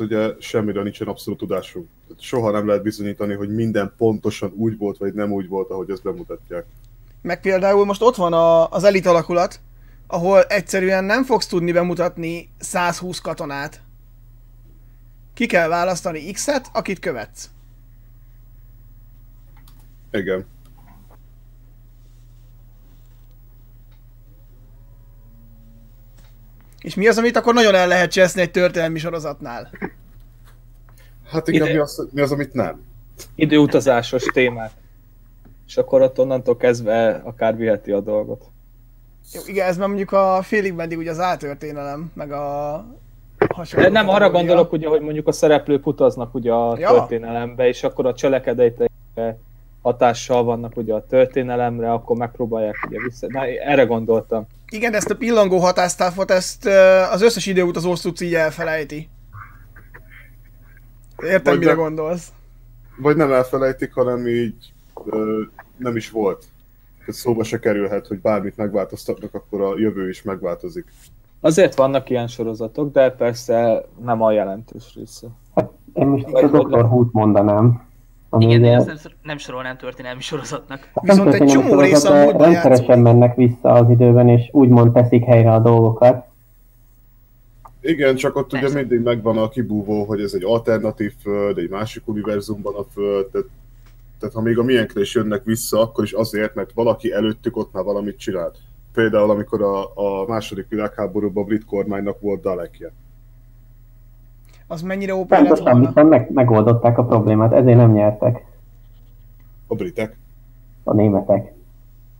[0.00, 1.88] ugye semmire nincsen abszolút tudásunk.
[2.06, 5.90] Tehát soha nem lehet bizonyítani, hogy minden pontosan úgy volt, vagy nem úgy volt, ahogy
[5.90, 6.64] ezt bemutatják.
[7.22, 9.60] Meg például most ott van a, az elit alakulat,
[10.06, 13.80] ahol egyszerűen nem fogsz tudni bemutatni 120 katonát.
[15.34, 17.50] Ki kell választani X-et, akit követsz.
[20.12, 20.46] Igen.
[26.84, 29.70] És mi az, amit akkor nagyon el lehet cseszni egy történelmi sorozatnál?
[31.30, 32.82] Hát igen, Ide- mi az, mi az, amit nem?
[33.34, 34.70] Időutazásos témák.
[35.66, 38.44] És akkor ott onnantól kezdve akár viheti a dolgot.
[39.32, 42.84] Jó, igen, ez már mondjuk a félig meddig ugye az áltörténelem, meg a
[43.54, 43.86] hasonló.
[43.86, 46.88] De nem arra gondolok, ugye, hogy mondjuk a szereplők utaznak ugye a Ja.
[46.88, 49.38] történelembe, és akkor a cselekedeteikre
[49.82, 53.26] hatással vannak ugye a történelemre, akkor megpróbálják ugye vissza.
[53.30, 54.46] Na, erre gondoltam.
[54.68, 56.66] Igen, ezt a pillangó hatásztávot, ezt
[57.12, 59.08] az összes időutazó szuc így elfelejti.
[61.22, 61.80] Értem, Vagy mire nem.
[61.80, 62.28] gondolsz.
[62.98, 64.72] Vagy nem elfelejtik, hanem így
[65.06, 65.40] ö,
[65.76, 66.44] nem is volt.
[66.98, 70.84] Tehát szóba se kerülhet, hogy bármit megváltoztatnak, akkor a jövő is megváltozik.
[71.40, 75.26] Azért vannak ilyen sorozatok, de persze nem a jelentős része.
[75.92, 76.88] Én most a Dr.
[77.12, 77.83] Mondanám.
[78.34, 80.90] Ami Igen, ugye, nem, nem sorolnám történelmi sorozatnak.
[80.94, 83.02] hát Viszont egy csomó része sorozat, a Rendszeresen játszódik.
[83.02, 86.26] mennek vissza az időben, és úgymond teszik helyre a dolgokat.
[87.80, 88.78] Igen, csak ott ugye Persze.
[88.78, 93.46] mindig megvan a kibúvó, hogy ez egy alternatív föld, egy másik univerzumban a föld, tehát,
[94.18, 97.72] tehát ha még a miénkre is jönnek vissza, akkor is azért, mert valaki előttük ott
[97.72, 98.58] már valamit csinált.
[98.94, 102.92] Például amikor a, a második világháborúban a brit kormánynak volt Dalekje.
[104.74, 105.86] Az mennyire OP lett volna.
[105.86, 108.44] viszont meg, megoldották a problémát, ezért nem nyertek
[109.66, 110.16] A britek.
[110.84, 111.52] a németek.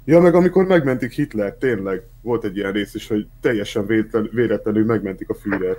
[0.05, 2.03] Ja, meg amikor megmentik Hitler, tényleg.
[2.23, 5.79] Volt egy ilyen rész is, hogy teljesen véletlen, véletlenül megmentik a Führert.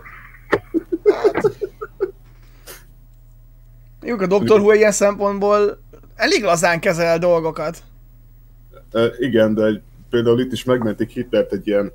[4.01, 4.59] Jó, a Dr.
[4.59, 5.77] Who ilyen szempontból
[6.15, 7.83] elég lazán kezel dolgokat.
[8.91, 11.91] E, igen, de egy, például itt is megmentik Hitlert egy ilyen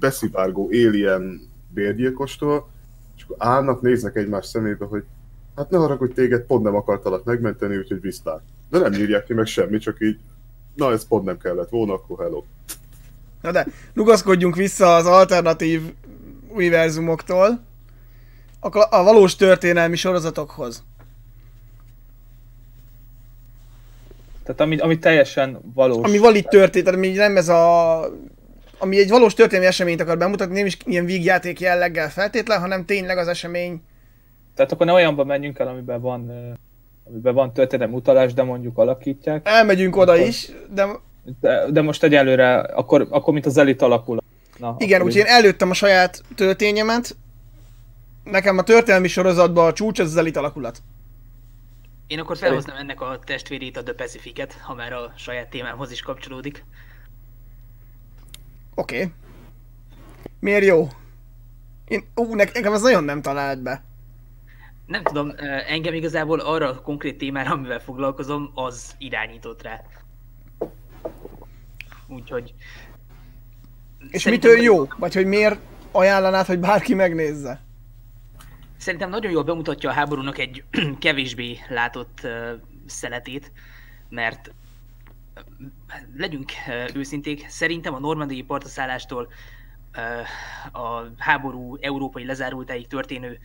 [0.00, 1.40] beszivárgó alien
[1.74, 2.68] bérgyilkostól,
[3.16, 5.04] és akkor állnak, néznek egymás szemébe, hogy
[5.56, 8.42] hát ne haragudj téged, pont nem akartalak megmenteni, úgyhogy viszlát.
[8.70, 10.18] De nem írják ki meg semmi, csak így,
[10.74, 12.44] na ez pont nem kellett volna, akkor hello.
[13.40, 15.92] Na de, rugaszkodjunk vissza az alternatív
[16.48, 17.60] univerzumoktól
[18.64, 20.82] akkor a valós történelmi sorozatokhoz.
[24.44, 26.06] Tehát ami, ami teljesen valós.
[26.06, 28.00] Ami valit történt, tehát ami nem ez a...
[28.84, 33.18] Ami egy valós történelmi eseményt akar bemutatni, nem is ilyen vígjáték jelleggel feltétlen, hanem tényleg
[33.18, 33.82] az esemény.
[34.54, 36.32] Tehát akkor ne olyanba menjünk el, amiben van,
[37.04, 39.48] amiben van történelmi utalás, de mondjuk alakítják.
[39.48, 40.86] Elmegyünk oda is, de
[41.40, 44.22] De, de most egyelőre, akkor, akkor mint az elit alakul.
[44.56, 47.16] Na, igen, akkor úgyhogy én előttem a saját történyemet.
[48.24, 50.82] Nekem a történelmi sorozatban a csúcs az az elit alakulat.
[52.06, 56.02] Én akkor felhoznám ennek a testvérét, a The Pacific-et, ha már a saját témámhoz is
[56.02, 56.64] kapcsolódik.
[58.74, 58.96] Oké.
[58.96, 59.12] Okay.
[60.40, 60.88] Miért jó?
[61.84, 63.82] Én, ú, ne- nekem ez nagyon nem talált be.
[64.86, 65.32] Nem tudom,
[65.66, 69.80] engem igazából arra a konkrét témára, amivel foglalkozom, az irányított rá.
[72.06, 72.54] Úgyhogy...
[74.10, 74.86] És Szerintem mitől jó?
[74.98, 75.58] Vagy hogy miért
[75.90, 77.60] ajánlanád, hogy bárki megnézze?
[78.76, 80.64] Szerintem nagyon jól bemutatja a háborúnak egy
[80.98, 82.26] kevésbé látott
[82.86, 83.52] szeletét,
[84.08, 84.52] mert
[86.16, 86.52] legyünk
[86.94, 89.32] őszinték, szerintem a normandiai partaszállástól
[90.72, 93.38] a háború európai lezárultáig történő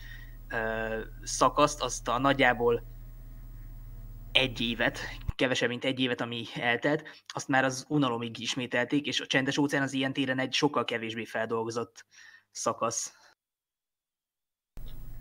[1.23, 2.83] szakaszt, azt a nagyjából
[4.31, 4.99] egy évet,
[5.35, 9.83] kevesebb, mint egy évet, ami eltelt, azt már az unalomig ismételték, és a csendes óceán
[9.83, 12.05] az ilyen téren egy sokkal kevésbé feldolgozott
[12.51, 13.13] szakasz.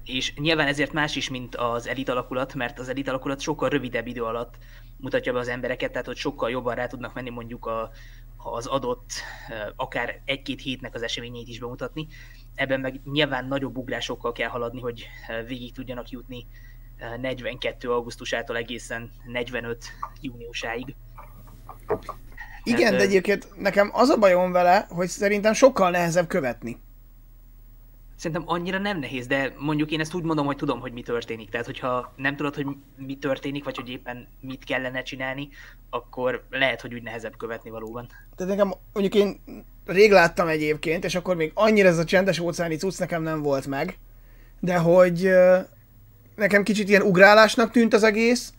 [0.05, 4.07] És nyilván ezért más is, mint az elit alakulat, mert az elit alakulat sokkal rövidebb
[4.07, 4.59] idő alatt
[5.01, 7.91] mutatja be az embereket, tehát hogy sokkal jobban rá tudnak menni mondjuk a,
[8.37, 9.11] az adott,
[9.77, 12.07] akár egy-két hétnek az eseményeit is bemutatni.
[12.55, 15.07] Ebben meg nyilván nagyobb ugrásokkal kell haladni, hogy
[15.47, 16.47] végig tudjanak jutni
[16.97, 17.91] eh, 42.
[17.91, 19.85] augusztusától egészen 45.
[20.21, 20.95] júniusáig.
[22.63, 26.81] Igen, Hát, de egyébként nekem az a bajom vele, hogy szerintem sokkal nehezebb követni.
[28.19, 31.51] Szerintem annyira nem nehéz, de mondjuk én ezt úgy mondom, hogy tudom, hogy mi történik.
[31.51, 35.49] Tehát, hogyha nem tudod, hogy mi történik, vagy hogy éppen mit kellene csinálni,
[35.91, 38.07] akkor lehet, hogy úgy nehezebb követni valóban.
[38.37, 39.41] Tehát nekem, mondjuk én
[39.87, 43.67] rég láttam egyébként, és akkor még annyira ez a csendes óceáni cucc nekem nem volt
[43.67, 43.99] meg,
[44.61, 45.31] de hogy
[46.37, 48.53] nekem kicsit ilyen ugrálásnak tűnt az egész,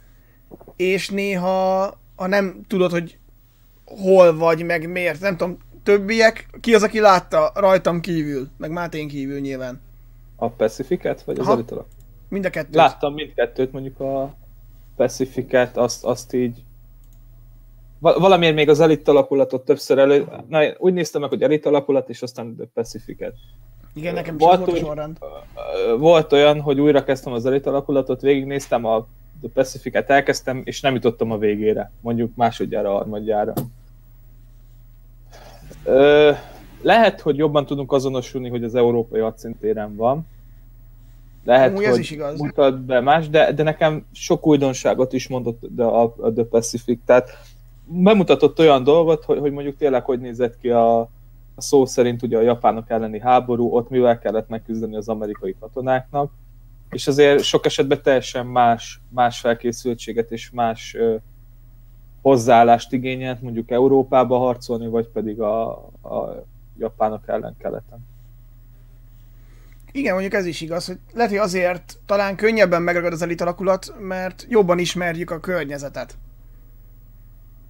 [0.75, 3.17] és néha ha nem tudod, hogy
[3.85, 5.57] hol vagy, meg miért, nem tudom,
[5.89, 9.81] többiek, ki az, aki látta rajtam kívül, meg Mátén kívül nyilván.
[10.35, 11.55] A Pacificet, vagy az Aha.
[11.55, 11.97] Elite Alakulat?
[12.29, 12.75] Mind a kettőt.
[12.75, 14.35] Láttam mindkettőt, mondjuk a
[14.95, 16.63] Pacificet, azt, azt így...
[17.99, 20.27] Val- valamiért még az Elite alakulatot többször elő...
[20.47, 23.33] Na, úgy néztem meg, hogy Elite alakulat, és aztán a Pacificet.
[23.93, 25.17] Igen, nekem is Volt az volt
[25.97, 29.07] Volt olyan, hogy újra kezdtem az Elite alakulatot, végignéztem a
[29.41, 31.91] a Pacificet, elkezdtem, és nem jutottam a végére.
[32.01, 33.53] Mondjuk másodjára, harmadjára.
[35.83, 36.31] Ö,
[36.81, 40.27] lehet, hogy jobban tudunk azonosulni, hogy az európai adszintéren van.
[41.43, 42.39] Lehet, Amúgy ez hogy is igaz.
[42.39, 46.99] mutat be más, de, de nekem sok újdonságot is mondott de a, a The Pacific.
[47.05, 47.29] Tehát
[47.85, 52.37] bemutatott olyan dolgot, hogy, hogy mondjuk tényleg hogy nézett ki a, a szó szerint ugye
[52.37, 56.31] a japánok elleni háború, ott mivel kellett megküzdeni az amerikai katonáknak,
[56.89, 61.15] és azért sok esetben teljesen más, más felkészültséget és más ö,
[62.21, 65.69] hozzáállást igényelt mondjuk Európába harcolni, vagy pedig a,
[66.03, 66.45] a
[66.77, 68.07] japánok ellen keleten.
[69.91, 73.93] Igen, mondjuk ez is igaz, hogy lehet, hogy azért talán könnyebben megragad az elit alakulat,
[73.99, 76.17] mert jobban ismerjük a környezetet.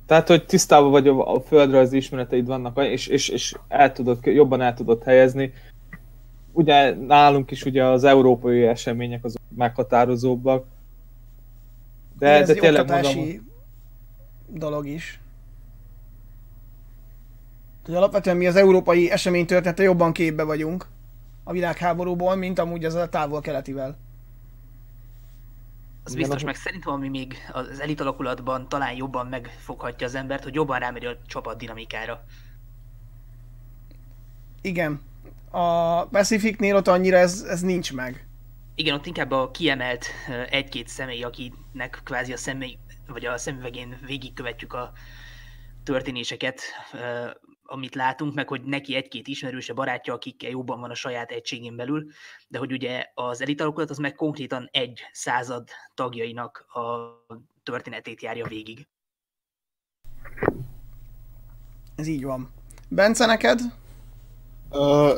[0.06, 4.74] Tehát, hogy tisztában vagy a, földrajzi ismereteid vannak, és, és, és el tudod, jobban el
[4.74, 5.54] tudod helyezni.
[6.52, 10.66] Ugye nálunk is ugye az európai események azok meghatározóbbak.
[12.20, 13.49] De, Igen, ez de tényleg mondom,
[14.52, 15.20] dolog is.
[17.90, 20.88] hogy alapvetően mi az európai esemény története jobban képbe vagyunk
[21.44, 23.98] a világháborúból, mint amúgy az a távol-keletivel.
[26.04, 30.54] Az biztos, meg szerintem ami még az elit alakulatban talán jobban megfoghatja az embert, hogy
[30.54, 32.24] jobban rámegy a csapat dinamikára.
[34.62, 35.02] Igen.
[35.50, 38.28] A Pacificnél ott annyira ez, ez nincs meg.
[38.76, 40.06] Igen, ott inkább a kiemelt
[40.50, 42.78] egy-két személy, akinek kvázi a személy,
[43.12, 44.92] vagy a szemüvegén végigkövetjük a
[45.84, 46.62] történéseket,
[47.64, 52.06] amit látunk, meg hogy neki egy-két ismerőse, barátja, akikkel jobban van a saját egységén belül,
[52.48, 57.10] de hogy ugye az elit alakulat az meg konkrétan egy század tagjainak a
[57.64, 58.88] történetét járja végig.
[61.96, 62.52] Ez így van.
[62.88, 63.60] Bence, neked?
[64.70, 65.14] Uh,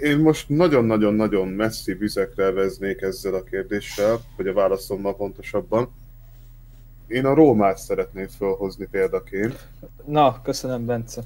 [0.00, 6.01] én most nagyon-nagyon-nagyon messzi vizekre veznék ezzel a kérdéssel, hogy a válaszommal pontosabban.
[7.12, 9.68] Én a Rómát szeretném felhozni példaként.
[10.06, 11.22] Na, köszönöm, Bence.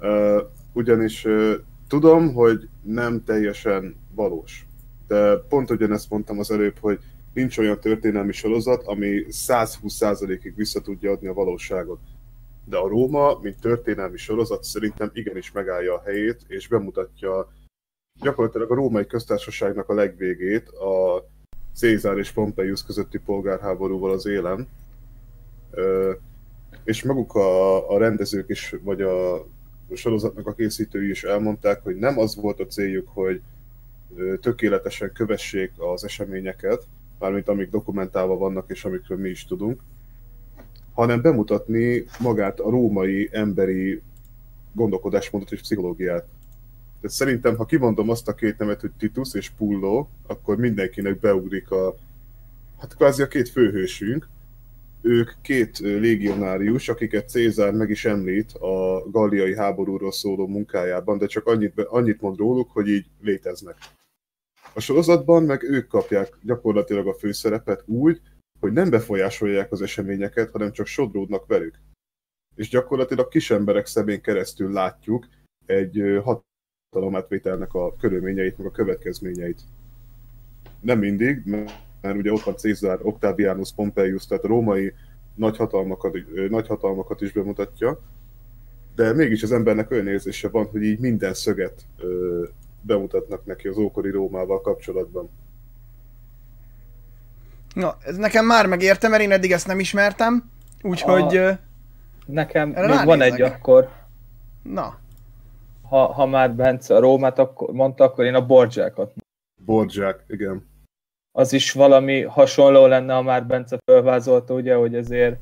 [0.00, 1.52] Uh, ugyanis uh,
[1.88, 4.66] tudom, hogy nem teljesen valós.
[5.06, 6.98] De pont ugyanezt mondtam az előbb, hogy
[7.32, 12.00] nincs olyan történelmi sorozat, ami 120%-ig vissza tudja adni a valóságot.
[12.64, 17.52] De a Róma, mint történelmi sorozat szerintem igenis megállja a helyét, és bemutatja
[18.20, 21.24] gyakorlatilag a római köztársaságnak a legvégét a
[21.74, 24.68] Cézár és Pompeius közötti polgárháborúval az élen.
[26.84, 29.46] És maguk a, a rendezők is, vagy a
[29.94, 33.40] sorozatnak a készítői is elmondták, hogy nem az volt a céljuk, hogy
[34.40, 36.86] tökéletesen kövessék az eseményeket,
[37.18, 39.80] mármint amik dokumentálva vannak és amikről mi is tudunk,
[40.94, 44.02] hanem bemutatni magát a római emberi
[44.72, 46.26] gondolkodásmódot és pszichológiát.
[47.00, 51.70] Tehát szerintem, ha kimondom azt a két nevet, hogy Titus és Pullo, akkor mindenkinek beugrik
[51.70, 51.96] a,
[52.78, 54.28] hát kvázi a két főhősünk.
[55.00, 61.46] Ők két légionárius, akiket Cézár meg is említ a galliai háborúról szóló munkájában, de csak
[61.46, 63.76] annyit, annyit mond róluk, hogy így léteznek.
[64.74, 68.20] A sorozatban meg ők kapják gyakorlatilag a főszerepet úgy,
[68.60, 71.78] hogy nem befolyásolják az eseményeket, hanem csak sodródnak velük.
[72.56, 75.26] És gyakorlatilag kis emberek szemén keresztül látjuk
[75.66, 76.22] egy
[76.90, 79.60] hatalomátvételnek a körülményeit, meg a következményeit.
[80.80, 84.92] Nem mindig, mert mert ugye ott van Cézár, Octavianus, Pompeius, tehát a római
[85.34, 88.00] nagyhatalmakat, nagyhatalmakat is bemutatja,
[88.94, 92.44] de mégis az embernek olyan érzése van, hogy így minden szöget ö,
[92.80, 95.28] bemutatnak neki az ókori Rómával kapcsolatban.
[97.74, 100.50] Na, ez nekem már megérte, mert én eddig ezt nem ismertem.
[100.82, 101.50] Úgyhogy, ö,
[102.28, 103.88] Nekem Erre még van egy akkor,
[104.62, 104.98] na,
[105.88, 109.12] ha, ha már Bence a Rómát akkor, mondta, akkor én a Borgiákat
[109.64, 110.66] Borgiák, igen.
[111.38, 115.36] Az is valami hasonló lenne, ha már Bence felvázolta, ugye, hogy ezért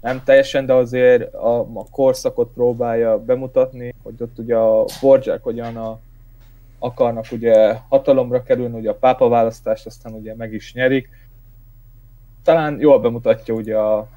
[0.00, 5.76] nem teljesen, de azért a, a korszakot próbálja bemutatni, hogy ott ugye a Borgiák hogyan
[5.76, 5.98] a,
[6.78, 11.08] akarnak ugye hatalomra kerülni, ugye a pápa választást aztán ugye meg is nyerik.
[12.42, 14.08] Talán jól bemutatja ugye a,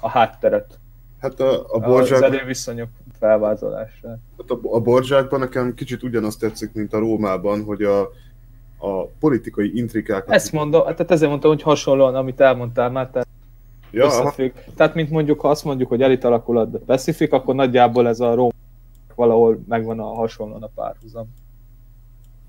[0.00, 0.78] a hátteret,
[1.20, 4.18] Hát a, a az Borgiák erőviszonyok felvázolása.
[4.38, 8.10] Hát a, a Borzsákban nekem kicsit ugyanazt tetszik, mint a Rómában, hogy a,
[8.78, 10.34] a politikai intrikákat...
[10.34, 13.28] Ezt mondom, tehát ezért mondtam, hogy hasonlóan, amit elmondtál már, tehát
[13.90, 14.52] Ja, összefügg.
[14.76, 18.34] Tehát, mint mondjuk, ha azt mondjuk, hogy elit alakulat The Pacific, akkor nagyjából ez a
[18.34, 18.50] Róm
[19.14, 21.26] valahol megvan a hasonlóan a párhuzam.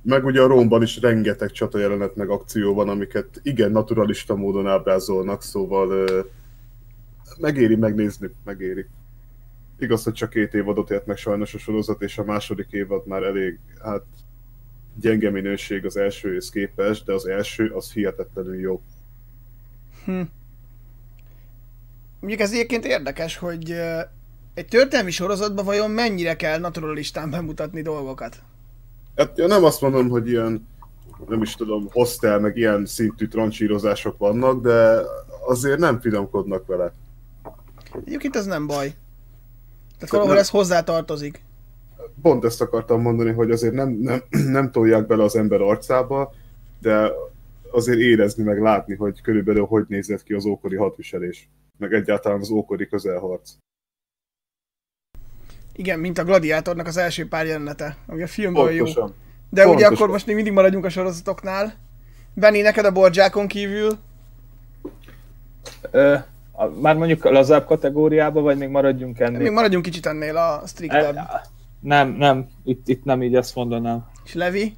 [0.02, 4.68] meg ugye a Rómban is rengeteg csata jelenet meg akció van, amiket igen naturalista módon
[4.68, 6.08] ábrázolnak, szóval
[7.40, 8.86] megéri megnézni, megéri.
[9.80, 13.24] Igaz, hogy csak két évadot ért meg sajnos a sorozat, és a második évad már
[13.24, 14.04] elég, hát
[15.02, 18.82] gyenge minőség az elsőhöz képest, de az első az hihetetlenül jó.
[20.06, 20.22] Hm.
[22.20, 23.72] Mondjuk ez egyébként érdekes, hogy
[24.54, 28.42] egy történelmi sorozatban vajon mennyire kell naturalistán bemutatni dolgokat?
[29.16, 30.68] Hát én nem azt mondom, hogy ilyen,
[31.28, 35.02] nem is tudom, hostel, meg ilyen szintű trancsírozások vannak, de
[35.48, 36.94] azért nem finomkodnak vele.
[38.06, 38.94] Egyébként ez nem baj.
[39.98, 41.44] Tehát valahol ez hozzá tartozik.
[42.22, 44.22] Pont ezt akartam mondani, hogy azért nem, nem,
[44.58, 46.34] nem tolják bele az ember arcába,
[46.82, 47.12] de
[47.72, 52.50] azért érezni, meg látni, hogy körülbelül hogy nézett ki az ókori hadviselés, meg egyáltalán az
[52.50, 53.52] ókori közelharc.
[55.76, 58.84] Igen, mint a Gladiátornak az első pár jelenete, ami a filmből jó.
[58.84, 59.14] Pontosan.
[59.50, 59.94] De ugye pontosan.
[59.94, 61.74] akkor most még mindig maradjunk a sorozatoknál.
[62.34, 63.98] Benni, neked a bordzsákon kívül
[65.92, 66.16] Ö,
[66.82, 69.40] már mondjuk a lazább kategóriába, vagy még maradjunk ennél?
[69.40, 71.16] még maradjunk kicsit ennél a striktebb.
[71.16, 71.42] E,
[71.80, 74.06] nem, nem, itt, itt nem így ezt mondanám.
[74.24, 74.74] És Levi?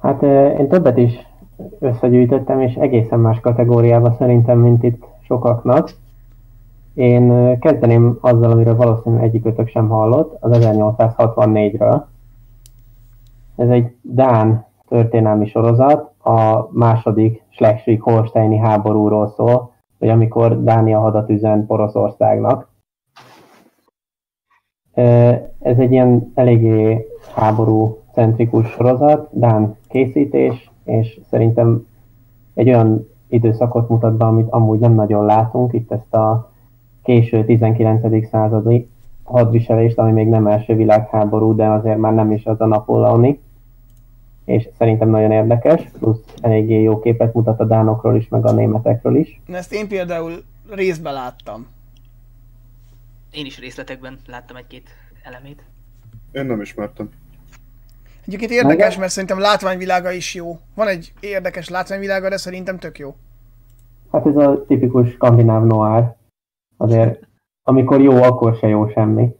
[0.00, 0.22] Hát
[0.58, 1.12] én többet is
[1.78, 5.90] összegyűjtöttem, és egészen más kategóriába szerintem, mint itt sokaknak.
[6.94, 12.02] Én kezdeném azzal, amiről valószínűleg egyikőtök sem hallott, az 1864-ről.
[13.56, 21.66] Ez egy Dán történelmi sorozat, a második Schleswig-Holsteini háborúról szól, hogy amikor Dánia hadat üzen
[21.66, 22.67] Poroszországnak.
[25.58, 31.86] Ez egy ilyen eléggé háború centrikus sorozat, Dán készítés, és szerintem
[32.54, 36.52] egy olyan időszakot mutat be, amit amúgy nem nagyon látunk, itt ezt a
[37.02, 38.28] késő 19.
[38.28, 38.88] századi
[39.22, 43.40] hadviselést, ami még nem első világháború, de azért már nem is az a napóleoni,
[44.44, 49.16] és szerintem nagyon érdekes, plusz eléggé jó képet mutat a dánokról is, meg a németekről
[49.16, 49.40] is.
[49.52, 50.32] Ezt én például
[50.70, 51.66] részben láttam.
[53.30, 54.88] Én is részletekben láttam egy-két
[55.22, 55.64] elemét.
[56.32, 57.10] Én nem ismertem.
[58.26, 60.58] Egyébként érdekes, mert szerintem látványvilága is jó.
[60.74, 63.14] Van egy érdekes látványvilága, de szerintem tök jó.
[64.12, 66.04] Hát ez a tipikus skandináv noir.
[66.76, 67.26] Azért,
[67.62, 69.36] amikor jó, akkor se jó semmi.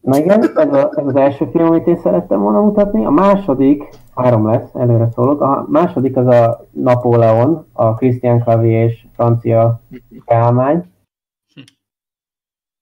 [0.00, 3.04] Na igen, ez, a, ez az első film, amit én szerettem volna mutatni.
[3.04, 5.40] A második, három lesz, előre szólok.
[5.40, 9.80] A második az a Napóleon, a Christian Clavier és francia
[10.24, 10.84] kálmány.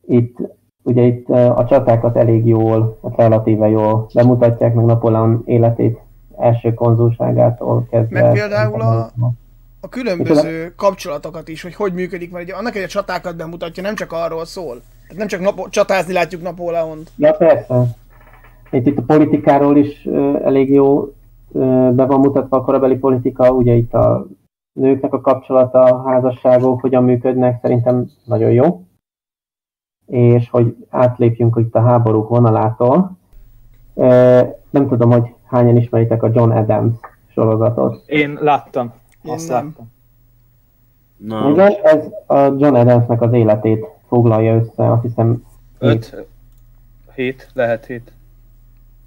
[0.07, 0.36] Itt,
[0.82, 5.98] ugye itt a csatákat elég jól, relatíve jól bemutatják, meg Napóleon életét
[6.38, 8.22] első konzulságától kezdve.
[8.22, 9.11] Meg például a-
[9.80, 13.94] A különböző kapcsolatokat is, hogy hogy működik, mert ugye annak, hogy a csatákat bemutatja, nem
[13.94, 14.74] csak arról szól.
[15.02, 17.11] Tehát nem csak napo- csatázni látjuk Napóleont.
[17.16, 17.84] Ja, persze.
[18.70, 20.09] Itt, itt a politikáról is
[20.44, 21.12] elég jó
[21.92, 24.26] be van mutatva a korabeli politika, ugye itt a
[24.72, 28.82] nőknek a kapcsolata, a házasságok hogyan működnek, szerintem nagyon jó.
[30.07, 33.16] És hogy átlépjünk itt a háborúk vonalától.
[34.70, 36.94] Nem tudom, hogy hányan ismeritek a John Adams
[37.26, 38.02] sorozatot.
[38.07, 38.92] Én láttam.
[39.24, 39.74] Én Azt nem.
[41.18, 41.52] láttam.
[41.52, 45.42] Igen, ez a John Adamsnek az életét foglalja össze, azt hiszem
[45.78, 46.26] Öt,
[47.14, 48.12] hét, lehet hét.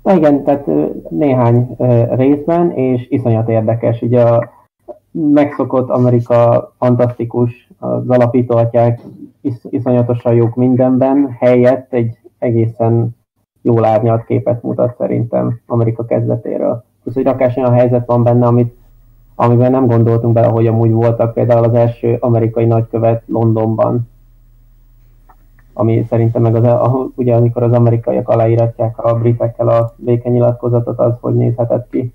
[0.03, 0.65] Na igen, tehát
[1.09, 1.75] néhány
[2.09, 4.01] részben, és iszonyat érdekes.
[4.01, 4.49] Ugye a
[5.11, 9.01] megszokott Amerika fantasztikus, az alapítóatyák
[9.47, 13.15] is, iszonyatosan jók mindenben, helyett egy egészen
[13.61, 16.83] jól árnyalt képet mutat szerintem Amerika kezdetéről.
[17.03, 18.75] Plusz, hogy rakás olyan helyzet van benne, amit,
[19.35, 24.09] amiben nem gondoltunk bele, hogy amúgy voltak például az első amerikai nagykövet Londonban,
[25.73, 31.17] ami szerintem meg az, a, ugye amikor az amerikaiak aláíratják a britekkel a békenyilatkozatot, az
[31.19, 32.13] hogy nézhetett ki.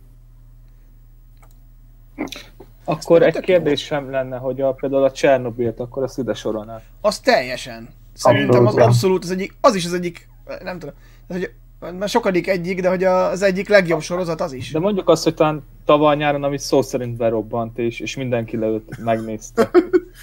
[2.84, 3.54] Akkor egy tök jó.
[3.54, 6.82] kérdésem lenne, hogy a, például a Csernobilt, akkor ezt ide sorolnál.
[7.00, 7.88] Az teljesen.
[8.12, 9.24] Szerintem az Abszolút.
[9.24, 10.28] az egyik, az is az egyik,
[10.62, 10.94] nem tudom,
[11.28, 11.50] hogy
[11.98, 14.70] már sokadik egyik, de hogy az egyik legjobb sorozat az is.
[14.72, 18.98] De mondjuk azt, hogy talán tavaly nyáron, amit szó szerint berobbant, és, és mindenki leült,
[19.04, 19.70] megnézte.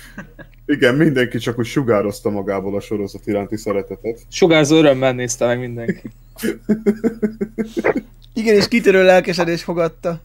[0.65, 4.19] igen, mindenki csak úgy sugározta magából a sorozat iránti szeretetet.
[4.29, 6.11] Sugárzó örömmel nézte meg mindenki.
[8.33, 10.21] Igen, és kitörő lelkesedés fogadta.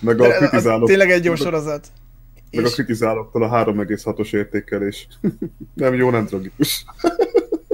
[0.00, 1.88] Meg De a kritizálók, tényleg egy jó sorozat.
[2.52, 5.08] meg a És kritizálóktól a 3,6-os értékelés.
[5.74, 6.84] nem jó, nem tragikus.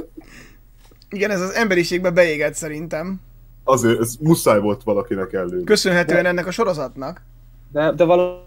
[1.11, 3.21] igen, ez az emberiségbe beégett szerintem.
[3.65, 5.65] Azért, ez muszáj volt valakinek előni.
[5.65, 7.23] Köszönhetően ennek a sorozatnak.
[7.73, 8.41] De, de valami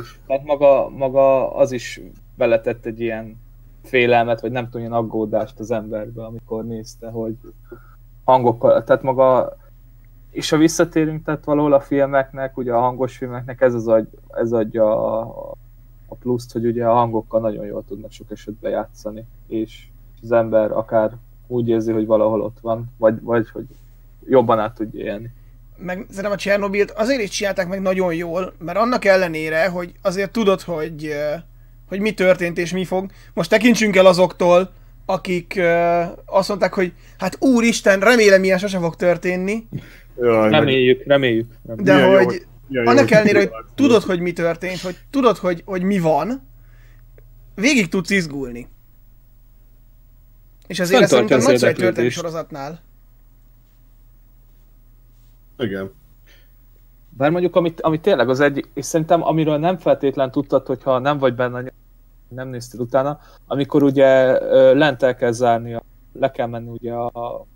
[0.00, 0.18] is.
[0.26, 2.00] Tehát maga, maga az is
[2.34, 3.36] beletett egy ilyen
[3.84, 7.34] félelmet, vagy nem tudom, ilyen aggódást az emberbe, amikor nézte, hogy
[8.24, 9.56] hangokkal, tehát maga,
[10.36, 14.52] és ha visszatérünk, tehát valahol a filmeknek, ugye a hangos filmeknek ez, az agy, ez
[14.52, 15.52] adja a,
[16.06, 19.86] a pluszt, hogy ugye a hangokkal nagyon jól tudnak sok esetben játszani, és
[20.22, 21.10] az ember akár
[21.46, 23.66] úgy érzi, hogy valahol ott van, vagy, vagy hogy
[24.28, 25.32] jobban át tudja élni.
[25.76, 30.32] Meg szerintem a Csernobilt azért is csinálták meg nagyon jól, mert annak ellenére, hogy azért
[30.32, 31.14] tudod, hogy,
[31.88, 33.10] hogy mi történt és mi fog.
[33.34, 34.70] Most tekintsünk el azoktól,
[35.06, 35.60] akik
[36.26, 39.66] azt mondták, hogy hát úristen, remélem ilyen sose fog történni,
[40.18, 41.46] Jaj, Reméljük, reméljük.
[41.66, 41.86] reméljük.
[41.86, 44.96] de Milyen jó, hogy hogy- milyen jó, annak ellenére, hogy tudod, hogy mi történt, hogy
[45.10, 46.42] tudod, hogy, hogy mi van,
[47.54, 48.68] végig tudsz izgulni.
[50.66, 52.80] És ezért szerintem az nagy egy történelmi sorozatnál.
[55.58, 55.90] Igen.
[57.08, 61.18] Bár mondjuk, amit, amit tényleg az egyik, és szerintem amiről nem feltétlen tudtad, hogyha nem
[61.18, 61.72] vagy benne,
[62.28, 64.38] nem néztél utána, amikor ugye
[64.74, 67.46] lent el kell zárni, a, le kell menni ugye a,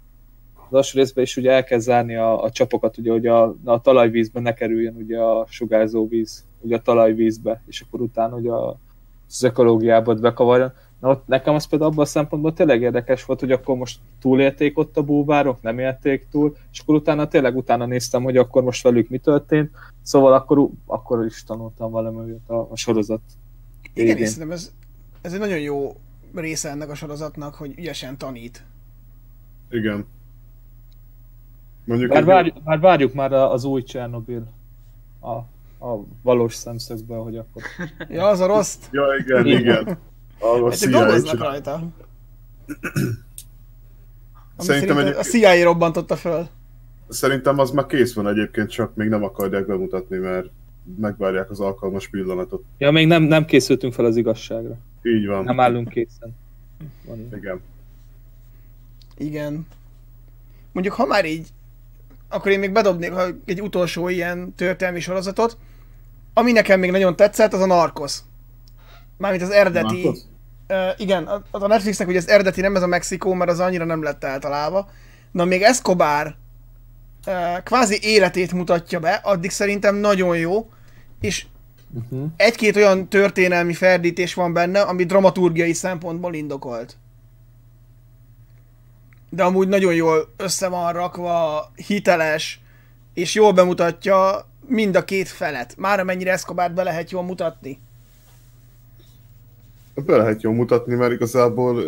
[0.71, 3.81] az alsó részbe, és ugye el kell zárni a, a csapokat, ugye, hogy a, a
[3.81, 8.79] talajvízbe ne kerüljön ugye a sugárzó víz, ugye a talajvízbe, és akkor utána ugye a,
[9.29, 10.73] az ökológiába bekavarjon.
[11.01, 14.79] Na ott nekem az például abban a szempontból tényleg érdekes volt, hogy akkor most túlélték
[14.79, 18.83] ott a búvárok, nem élték túl, és akkor utána tényleg utána néztem, hogy akkor most
[18.83, 19.71] velük mi történt,
[20.03, 23.21] szóval akkor, akkor is tanultam valami a, a sorozat.
[23.95, 24.23] Igen, végén.
[24.23, 24.73] és szerintem ez,
[25.21, 25.97] ez egy nagyon jó
[26.35, 28.65] része ennek a sorozatnak, hogy ügyesen tanít.
[29.71, 30.07] Igen.
[31.91, 34.47] Mondjuk egy- várjuk, bár várjuk már az új Csernobil
[35.21, 35.31] a,
[35.87, 37.63] a valós szemszögből, hogy akkor...
[38.09, 38.77] Ja, az a rossz.
[38.91, 39.87] Ja, igen, Igen.
[40.43, 41.83] A, CIA dolgoznak rajta.
[44.59, 46.49] Szerintem szerint a CIA robbantotta föl.
[47.09, 50.49] Szerintem az már kész van egyébként, csak még nem akarják bemutatni, mert
[51.01, 52.65] megvárják az alkalmas pillanatot.
[52.79, 54.77] Ja, még nem, nem készültünk fel az igazságra.
[55.03, 55.45] Így van.
[55.45, 56.37] Nem állunk készen.
[57.07, 57.29] Van.
[57.37, 57.61] Igen.
[59.17, 59.67] Igen.
[60.73, 61.49] Mondjuk, ha már így,
[62.31, 63.13] akkor én még bedobnék
[63.45, 65.57] egy utolsó ilyen történelmi sorozatot.
[66.35, 68.19] Ami nekem még nagyon tetszett, az a Narcos.
[69.17, 70.03] Mármint az eredeti...
[70.03, 70.19] Narcos?
[70.69, 73.85] Uh, igen, a, a Netflixnek ugye az eredeti nem ez a Mexikó, mert az annyira
[73.85, 74.91] nem lett eltalálva.
[75.31, 76.35] Na még Escobar
[77.27, 80.71] uh, kvázi életét mutatja be, addig szerintem nagyon jó,
[81.21, 81.47] és
[81.95, 82.27] Uh-huh.
[82.37, 86.97] egy-két olyan történelmi ferdítés van benne, ami dramaturgiai szempontból indokolt.
[89.31, 92.61] De amúgy nagyon jól össze van rakva, hiteles,
[93.15, 95.75] és jól bemutatja mind a két felet.
[95.77, 97.79] Már amennyire Escobart be lehet jól mutatni.
[99.95, 101.85] Be lehet jól mutatni, mert igazából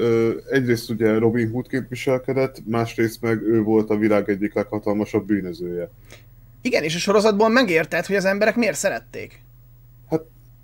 [0.51, 5.89] egyrészt ugye Robin Hoodként viselkedett, másrészt meg ő volt a világ egyik leghatalmasabb bűnözője.
[6.61, 9.41] Igen, és a sorozatból megérted, hogy az emberek miért szerették.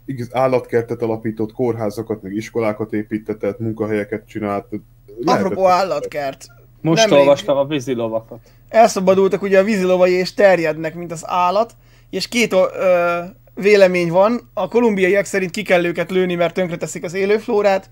[0.04, 4.66] Igaz, állatkertet alapított, kórházakat, meg iskolákat építetett, munkahelyeket csinált.
[5.24, 6.46] Apropó állatkert.
[6.80, 8.38] Most Nemrég- olvastam a vízilovakat.
[8.68, 11.76] elszabadultak ugye a vízilovai és terjednek, mint az állat,
[12.10, 13.20] és két ö,
[13.54, 17.90] vélemény van, a kolumbiaiak szerint ki kell őket lőni, mert tönkreteszik az élőflórát,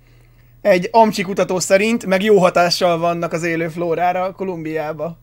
[0.60, 5.18] egy amcsi kutató szerint meg jó hatással vannak az élőflórára a Kolumbiába.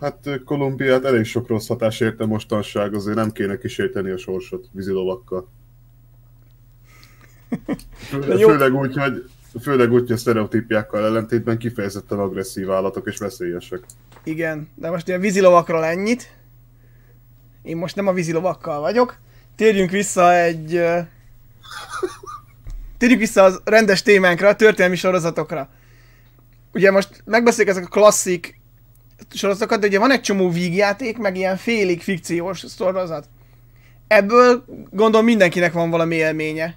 [0.00, 5.48] Hát Kolumbiát elég sok rossz hatás érte mostanság, azért nem kéne kísérteni a sorsot vízilovakkal.
[8.08, 8.48] Fő, jó.
[8.48, 9.24] főleg úgy, hogy
[9.60, 13.80] főleg úgy, hogy a sztereotípiákkal ellentétben kifejezetten agresszív állatok és veszélyesek.
[14.24, 16.34] Igen, de most a vízilovakról ennyit.
[17.62, 19.16] Én most nem a vízilovakkal vagyok.
[19.56, 20.82] Térjünk vissza egy...
[22.98, 25.68] Térjünk vissza az rendes témánkra, a történelmi sorozatokra.
[26.72, 28.60] Ugye most megbeszéljük ezek a klasszik
[29.30, 33.28] sorozatokat, de ugye van egy csomó vígjáték, meg ilyen félig fikciós sorozat.
[34.06, 36.76] Ebből gondolom mindenkinek van valami élménye.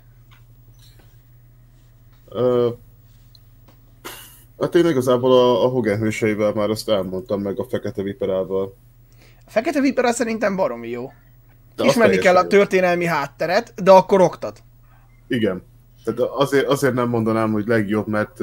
[2.29, 2.69] Ö,
[4.59, 8.75] hát én igazából a, a Hogan hőseivel már azt elmondtam meg a Fekete Viperával.
[9.45, 11.11] A Fekete Vipera szerintem baromi jó.
[11.75, 12.65] De Ismerni kell a teljesen jó.
[12.65, 14.63] történelmi hátteret, de akkor oktat.
[15.27, 15.63] Igen.
[16.03, 18.37] Tehát azért, azért nem mondanám, hogy legjobb, mert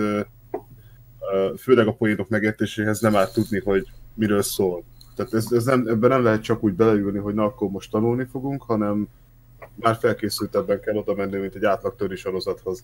[1.59, 4.83] főleg a poénok megértéséhez nem árt tudni, hogy miről szól.
[5.17, 8.25] Tehát ez, ez nem, ebben nem lehet csak úgy beleülni, hogy na akkor most tanulni
[8.31, 9.09] fogunk, hanem
[9.75, 12.83] már felkészültebben kell oda menni, mint egy átlag töri sorozathoz.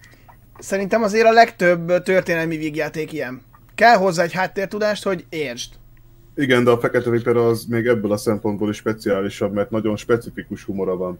[0.59, 3.43] Szerintem azért a legtöbb történelmi vígjáték ilyen.
[3.75, 5.73] Kell hozzá egy háttértudást, hogy értsd.
[6.35, 10.65] Igen, de a Fekete Vipera az még ebből a szempontból is speciálisabb, mert nagyon specifikus
[10.65, 11.19] humora van.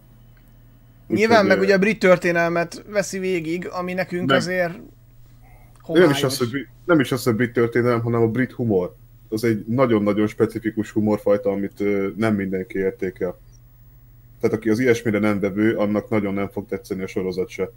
[1.07, 4.85] Nyilván Úgyhogy, meg ugye a brit történelmet veszi végig, ami nekünk Meg- azért Nem
[5.81, 6.17] homályos.
[6.17, 8.95] is, az, hogy, nem is az, hogy brit történelem, hanem a brit humor.
[9.29, 11.83] Az egy nagyon-nagyon specifikus humorfajta, amit
[12.17, 13.39] nem mindenki értékel.
[14.43, 17.69] Tehát aki az ilyesmire nem vevő, annak nagyon nem fog tetszeni a sorozat se.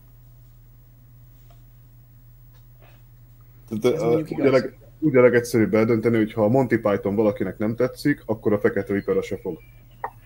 [3.80, 8.52] Tehát, leg, úgy a legegyszerűbb eldönteni, hogy ha a Monty Python valakinek nem tetszik, akkor
[8.52, 9.58] a fekete vipera se fog.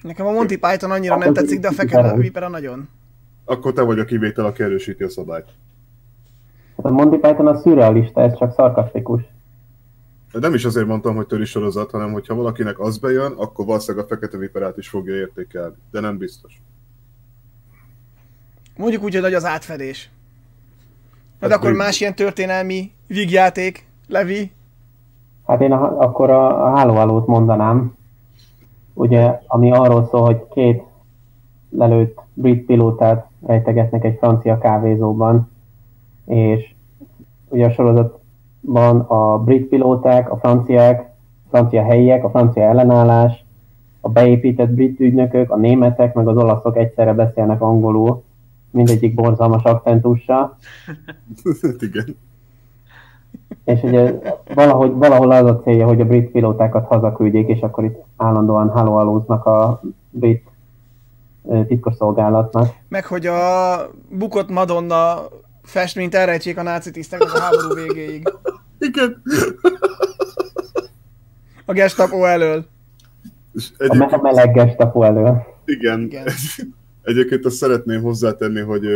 [0.03, 1.73] Nekem a Monty Python annyira nem tetszik, de a.
[1.73, 2.89] Fekete Vipera nagyon.
[3.45, 5.49] Akkor te vagy a kivétel, aki erősíti a szabályt.
[6.77, 9.23] Hát a Monty Python a szürrealista, ez csak szarkasztikus.
[10.33, 14.05] De nem is azért mondtam, hogy töri sorozat, hanem hogyha valakinek az bejön, akkor valószínűleg
[14.05, 15.75] a fekete viperát is fogja értékelni.
[15.91, 16.61] De nem biztos.
[18.77, 20.11] Mondjuk úgy, hogy nagy az átfedés.
[21.39, 24.53] Na de Hát akkor más ilyen történelmi vígjáték, Levi,
[25.51, 27.97] Hát én a, akkor a, a Halo Halo-t mondanám,
[28.95, 30.83] ugye, ami arról szól, hogy két
[31.71, 35.51] lelőtt brit pilótát rejtegetnek egy francia kávézóban,
[36.27, 36.75] és
[37.49, 38.20] ugye a
[38.65, 43.45] sorozatban a brit pilóták, a franciák, a francia helyiek, a francia ellenállás,
[44.01, 48.23] a beépített brit ügynökök, a németek, meg az olaszok egyszerre beszélnek angolul,
[48.71, 50.57] mindegyik borzalmas akcentussal,
[51.79, 52.17] Igen.
[53.65, 54.19] És ugye
[54.55, 59.23] valahogy, valahol az a célja, hogy a brit pilótákat hazaküldjék, és akkor itt állandóan halo
[59.29, 59.81] a
[60.11, 60.49] brit
[61.67, 62.75] titkosszolgálatnak.
[62.89, 63.37] meg hogy a
[64.09, 65.19] bukott Madonna
[65.63, 68.29] festményt elrejtsék a náci tiszteknek a háború végéig.
[68.81, 69.23] Igen.
[71.65, 72.67] A gestapo elől.
[73.55, 75.43] És A, me- a egyébként, meleg gestapo elől.
[75.65, 76.01] igen.
[76.01, 76.27] Igen.
[77.03, 78.87] Egyébként azt szeretném hozzátenni, hogy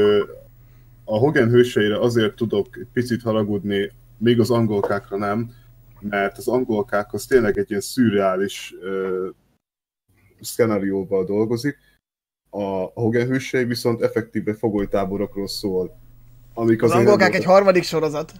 [1.05, 5.51] a Hogan hőseire azért tudok egy picit haragudni, még az angolkákra nem,
[6.01, 9.29] mert az angolkák az tényleg egy ilyen szürreális uh,
[10.41, 11.77] szkenarióval dolgozik.
[12.51, 12.65] A
[12.95, 15.97] Hogan hősei viszont effektíve fogolytáborokról szól.
[16.55, 18.33] Amik Az azért angolkák egy harmadik sorozat.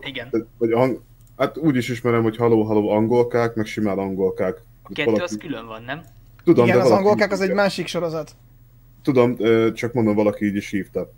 [0.00, 0.48] Igen.
[0.58, 1.00] Vagy ang-
[1.36, 4.62] hát úgy is ismerem, hogy haló-haló angolkák, meg simán angolkák.
[4.82, 6.02] A kettő az külön van, nem?
[6.44, 8.36] Tudom, Igen, de az valaki angolkák így az egy másik sorozat.
[9.02, 9.36] Tudom,
[9.72, 11.10] csak mondom, valaki így is hívta.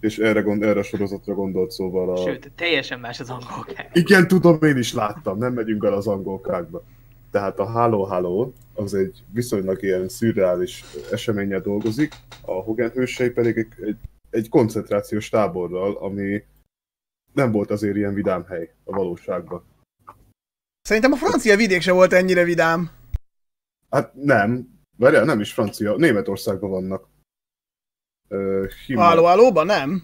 [0.00, 2.16] És erre, gond, erre a sorozatra gondolt szóval a...
[2.16, 3.90] Sőt, teljesen más az angolkák.
[3.92, 6.82] Igen, tudom, én is láttam, nem megyünk bele az angolkákba.
[7.30, 13.56] Tehát a Halo Halo az egy viszonylag ilyen szürreális eseménnyel dolgozik, a Hogan hősei pedig
[13.56, 13.96] egy, egy,
[14.30, 16.42] egy koncentrációs táborral, ami
[17.32, 19.64] nem volt azért ilyen vidám hely a valóságban.
[20.82, 22.90] Szerintem a francia vidék se volt ennyire vidám.
[23.90, 27.08] Hát nem, várjál, nem is francia, Németországban vannak.
[28.96, 30.02] Háló, hálóban nem.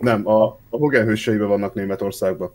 [0.00, 2.52] Nem, a, a Hogan hőseiben vannak Németországban.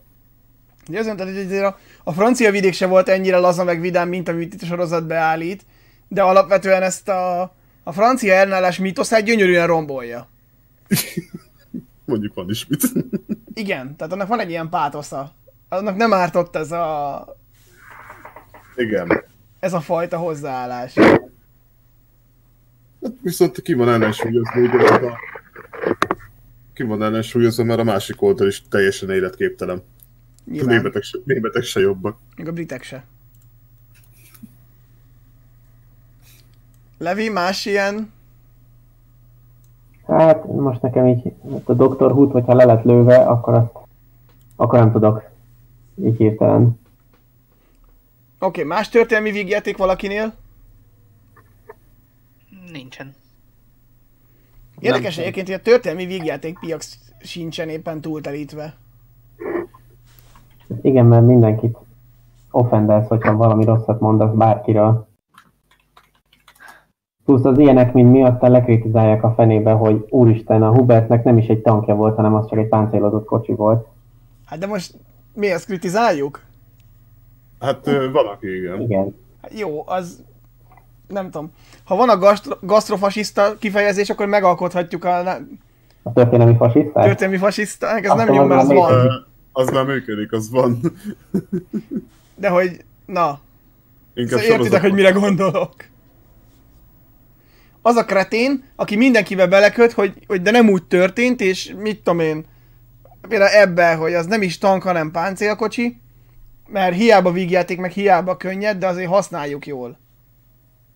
[0.87, 4.09] Ugye azt mondtad, hogy azért a, a francia vidék se volt ennyire laza meg vidám,
[4.09, 5.65] mint amit itt a sorozat beállít,
[6.07, 7.41] de alapvetően ezt a,
[7.83, 10.27] a francia ellenállás mítoszát gyönyörűen rombolja.
[12.05, 12.83] Mondjuk van is mit.
[13.53, 15.33] Igen, tehát annak van egy ilyen pátosza.
[15.69, 17.25] Annak nem ártott ez a,
[18.75, 19.23] Igen.
[19.59, 20.93] ez a fajta hozzáállás.
[23.01, 25.19] Hát viszont ki van ellensúlyozva, ugye, a...
[26.73, 29.77] Ki van ellensúlyozva, mert a másik oldal is teljesen életképtelen.
[29.77, 29.81] A
[30.45, 32.17] Nyilván, németek se, németek se jobbak.
[32.35, 33.05] még a britek se.
[36.97, 38.12] Levi, más ilyen?
[40.07, 42.11] Hát most nekem így hát a Dr.
[42.11, 43.81] Hood, hogyha le lett lőve, akkor azt
[44.55, 45.29] akkor nem tudok
[45.95, 46.63] így hirtelen.
[46.63, 46.79] Oké,
[48.39, 50.33] okay, más történelmi vígjáték valakinél?
[52.71, 53.15] Nincsen.
[54.79, 58.75] Érdekes egyébként, hogy a történelmi vígjáték piac sincsen éppen túltelítve.
[60.81, 61.77] Igen, mert mindenkit
[62.51, 65.07] offendelsz, hogyha valami rosszat mondasz bárkiről.
[67.25, 71.47] Plusz az ilyenek, mint mi, aztán lekritizálják a fenébe, hogy úristen, a Hubertnek nem is
[71.47, 73.87] egy tankja volt, hanem az csak egy páncélozott kocsi volt.
[74.45, 74.95] Hát de most
[75.33, 76.41] mi ezt kritizáljuk?
[77.59, 78.81] Hát ö, van, aki igen.
[78.81, 79.15] Igen.
[79.41, 80.23] Hát jó, az
[81.07, 81.51] nem tudom.
[81.83, 85.19] Ha van a gastro- gasztrofasiszta kifejezés, akkor megalkothatjuk a
[86.03, 87.03] A történelmi fasiszták?
[87.05, 88.91] történelmi fasiszta, ez nem Akkor jó, mert az van.
[88.93, 89.13] Ö,
[89.51, 90.79] Az már működik, az van.
[92.35, 93.39] De hogy, na,
[94.13, 95.73] Inkább szóval értitek, hogy mire gondolok.
[97.85, 102.19] Az a kretén, aki mindenkivel beleköt, hogy, hogy de nem úgy történt, és mit tudom
[102.19, 102.45] én,
[103.27, 105.97] például ebbe, hogy az nem is tank, hanem páncélkocsi,
[106.67, 109.99] mert hiába vígjáték, meg hiába könnyed, de azért használjuk jól.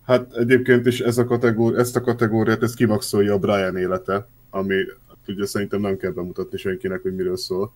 [0.04, 4.74] Hát egyébként is ez a kategóri- ezt a kategóriát, ezt kimaxolja a Brian élete, ami
[5.26, 7.72] ugye szerintem nem kell bemutatni senkinek, hogy miről szól.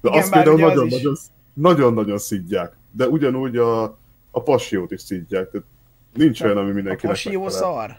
[0.00, 1.16] De Igen, azt például nagyon-nagyon,
[1.52, 2.76] nagyon-nagyon szidják.
[2.90, 3.82] De ugyanúgy a,
[4.30, 5.50] a pasiót is szidják.
[5.50, 5.66] Tehát
[6.14, 7.96] nincs olyan, ami A mindenkinek pasi jó szar.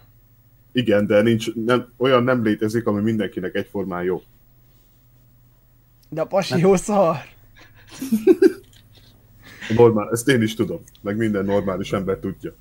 [0.71, 4.21] Igen, de nincs, nem, olyan nem létezik, ami mindenkinek egyformán jó.
[6.09, 7.15] De a pasi jó szar.
[9.75, 12.53] Normál, ezt én is tudom, meg minden normális ember tudja.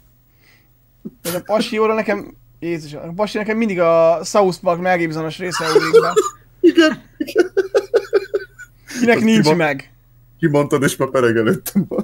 [1.23, 6.01] Ez a Pasióra nekem, Jézus, a Pasi nekem mindig a South Park megébzonos része ugrik
[6.01, 6.13] be.
[6.71, 7.53] Igen, igen.
[9.01, 9.93] Kinek Az nincs kiva- meg.
[10.39, 12.02] Kimondtad, és már pereg előttem van.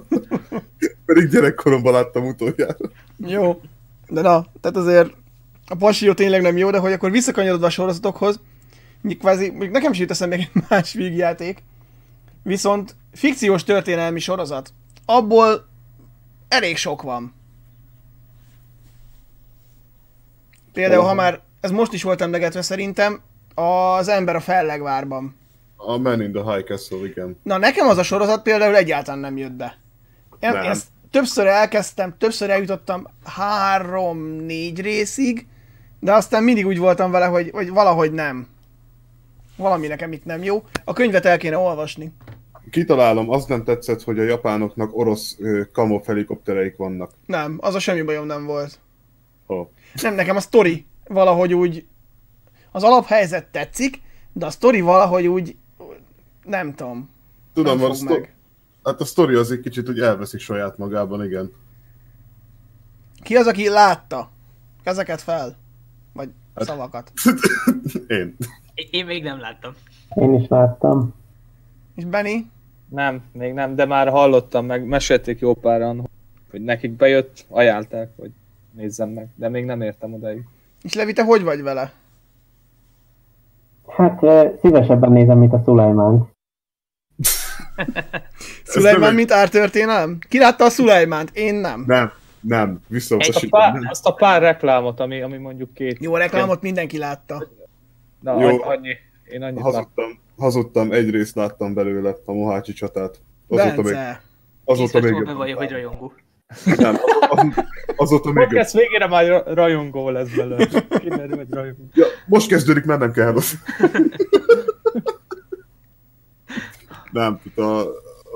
[1.08, 2.76] Pedig gyerekkoromban láttam utoljára.
[3.16, 3.60] Jó.
[4.08, 5.12] De na, tehát azért
[5.66, 8.40] a Pasió tényleg nem jó, de hogy akkor visszakanyarodva a sorozatokhoz,
[9.18, 11.62] kvázi, még nekem is jut eszembe egy más vígjáték,
[12.42, 14.72] viszont fikciós történelmi sorozat.
[15.04, 15.68] Abból
[16.48, 17.34] elég sok van.
[20.72, 23.20] Például, ha már, ez most is volt emlegetve szerintem,
[23.54, 25.36] az ember a fellegvárban.
[25.76, 27.38] A Man in the High Castle, igen.
[27.42, 29.78] Na, nekem az a sorozat például egyáltalán nem jött be.
[30.40, 30.70] Én Nem.
[30.70, 35.46] ezt többször elkezdtem, többször eljutottam három-négy részig,
[36.00, 38.46] de aztán mindig úgy voltam vele, hogy, hogy valahogy nem.
[39.56, 40.64] Valami nekem itt nem jó.
[40.84, 42.12] A könyvet el kéne olvasni.
[42.70, 47.10] Kitalálom, az nem tetszett, hogy a japánoknak orosz ö, kamov helikoptereik vannak.
[47.26, 48.78] Nem, az a semmi bajom nem volt.
[49.46, 49.68] Oh.
[50.02, 51.86] Nem, nekem a sztori valahogy úgy...
[52.72, 54.00] Az alaphelyzet tetszik,
[54.32, 55.56] de a sztori valahogy úgy...
[56.44, 57.10] Nem tudom.
[57.54, 58.34] Tudom, nem a, fog szto- meg.
[58.84, 61.52] Hát a sztori az egy kicsit úgy elveszik saját magában, igen.
[63.22, 64.30] Ki az, aki látta?
[64.82, 65.56] Kezeket fel?
[66.12, 67.12] Vagy Hát- szavakat?
[68.08, 68.36] Én.
[68.90, 69.72] Én- még nem láttam.
[70.14, 71.14] Én is láttam.
[71.94, 72.38] És Benny?
[72.88, 76.08] Nem, még nem, de már hallottam, meg mesélték jó páran,
[76.50, 78.30] hogy nekik bejött, ajánlták, hogy
[78.70, 80.44] nézzem meg, de még nem értem odaig.
[80.82, 81.92] És Levi, te hogy vagy vele?
[83.88, 84.20] Hát
[84.60, 86.28] szívesebben nézem, mint a Szulajmánt.
[88.74, 90.18] Egy- mint ártörténelem?
[90.28, 91.30] Ki látta a Szulajmánt?
[91.34, 91.84] Én nem.
[91.86, 93.60] Nem, nem, Azt a, visszautasítom.
[93.60, 93.82] pár, nem.
[93.90, 95.98] azt a pár reklámot, ami, ami mondjuk két...
[96.00, 97.46] Jó, a reklámot mindenki látta.
[98.20, 98.62] Na, Jó.
[98.62, 98.96] Annyi.
[99.24, 99.72] Én annyit láttam.
[99.72, 103.20] Hazudtam, hazudtam, egy részt láttam belőle, a Mohácsi csatát.
[103.48, 104.22] Azóta még, Bence.
[104.64, 105.24] azóta még jobb.
[105.24, 106.12] bevallja, hogy rajongó.
[106.76, 106.96] Nem,
[107.28, 107.46] az,
[107.96, 108.44] azóta még.
[108.44, 110.66] Podcast végére már ra- rajongó lesz belőle.
[111.00, 111.84] Kiderül, hogy rajongó.
[111.94, 113.52] Ja, most kezdődik, mert nem kell az.
[117.12, 117.82] Nem, a,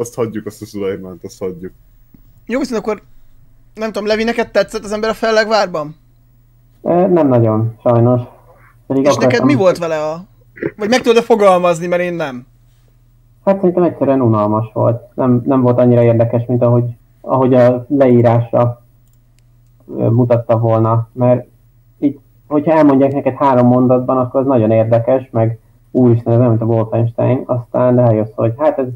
[0.02, 1.72] azt hagyjuk, azt a Szulajmánt, azt hagyjuk.
[2.46, 3.02] Jó, viszont akkor
[3.74, 5.96] nem tudom, Levi, neked tetszett az ember a fellegvárban?
[6.82, 8.20] Ö, Nem nagyon, sajnos.
[8.86, 10.24] Pedig És neked akartam- mi volt vele a...
[10.76, 12.46] Vagy meg tudod fogalmazni, mert én nem.
[13.44, 15.02] Hát szerintem egyszerűen unalmas volt.
[15.14, 16.84] Nem, nem volt annyira érdekes, mint ahogy,
[17.20, 18.82] ahogy a leírásra
[19.98, 21.08] ö, mutatta volna.
[21.12, 21.46] Mert
[21.98, 25.58] így, hogyha elmondják neked három mondatban, akkor az nagyon érdekes, meg
[25.90, 28.86] úristen, ez nem, mint a Wolfenstein, aztán eljössz, hogy hát ez,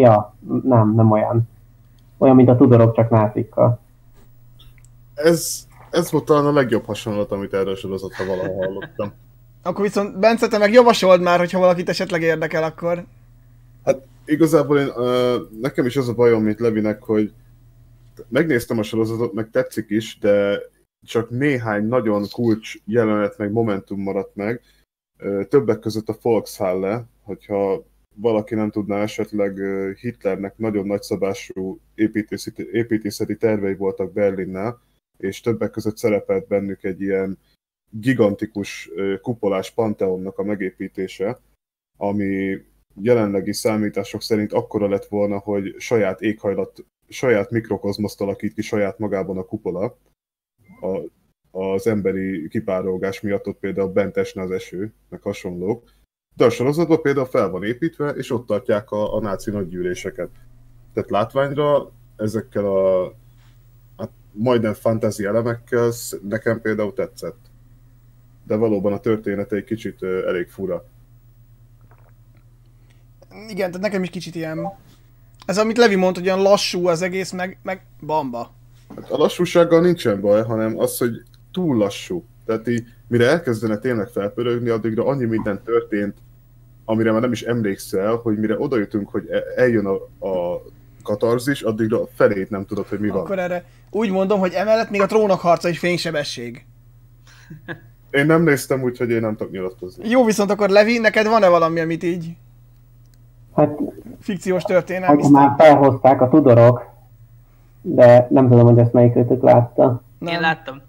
[0.00, 1.48] ja, nem, nem olyan.
[2.18, 3.78] Olyan, mint a Tudorok, csak nácikkal.
[5.14, 9.12] Ez, ez volt talán a legjobb hasonlat, amit erről sorozatra valahol hallottam.
[9.62, 13.04] Akkor viszont Bence, te meg javasold már, hogyha valakit esetleg érdekel, akkor...
[13.84, 17.32] Hát igazából én, ö, nekem is az a bajom, mint Levinek, hogy
[18.28, 20.60] megnéztem a sorozatot, meg tetszik is, de
[21.06, 24.60] csak néhány nagyon kulcs jelenet, meg momentum maradt meg.
[25.18, 27.84] Ö, Többek között a Volkshalle, hogyha
[28.14, 29.58] valaki nem tudná, esetleg
[30.00, 34.80] Hitlernek nagyon nagyszabású építészeti, építészeti tervei voltak Berlinnel,
[35.18, 37.38] és többek között szerepelt bennük egy ilyen
[37.90, 38.90] gigantikus
[39.22, 41.40] kupolás panteonnak a megépítése,
[41.96, 42.58] ami
[43.00, 49.38] jelenlegi számítások szerint akkora lett volna, hogy saját éghajlat, saját mikrokozmoszt alakít ki saját magában
[49.38, 49.98] a kupola.
[50.80, 51.00] A,
[51.58, 55.92] az emberi kipárolgás miatt ott például bent esne az eső, meg hasonlók.
[56.36, 60.28] De a sorozatban például fel van építve, és ott tartják a, a náci nagygyűléseket.
[60.94, 63.14] Tehát látványra ezekkel a
[63.96, 65.92] hát majdnem fantázi elemekkel
[66.28, 67.38] nekem például tetszett.
[68.46, 70.84] De valóban a története egy kicsit elég fura.
[73.48, 74.72] Igen, tehát nekem is kicsit ilyen...
[75.46, 78.54] Ez amit Levi mondta, hogy olyan lassú az egész, meg, meg bamba.
[78.96, 81.22] Hát a lassúsággal nincsen baj, hanem az, hogy
[81.52, 82.24] túl lassú.
[82.46, 86.18] Tehát így, mire elkezdene tényleg felpörögni, addigra annyi minden történt,
[86.84, 90.62] amire már nem is emlékszel, hogy mire oda jutunk, hogy e- eljön a, a
[91.02, 93.20] katarzis, addigra a felét nem tudod, hogy mi van.
[93.20, 96.66] Akkor erre úgy mondom, hogy emellett még a trónok harca is fénysebesség.
[98.10, 100.08] Én nem néztem úgy, hogy én nem tudok nyilatkozni.
[100.08, 102.36] Jó, viszont akkor Levi, neked van-e valami, amit így
[103.54, 103.78] Hát,
[104.20, 106.86] fikciós történelmi akkor már felhozták a Tudorok,
[107.80, 110.02] de nem tudom, hogy ezt melyik őtök látta.
[110.18, 110.80] Én láttam.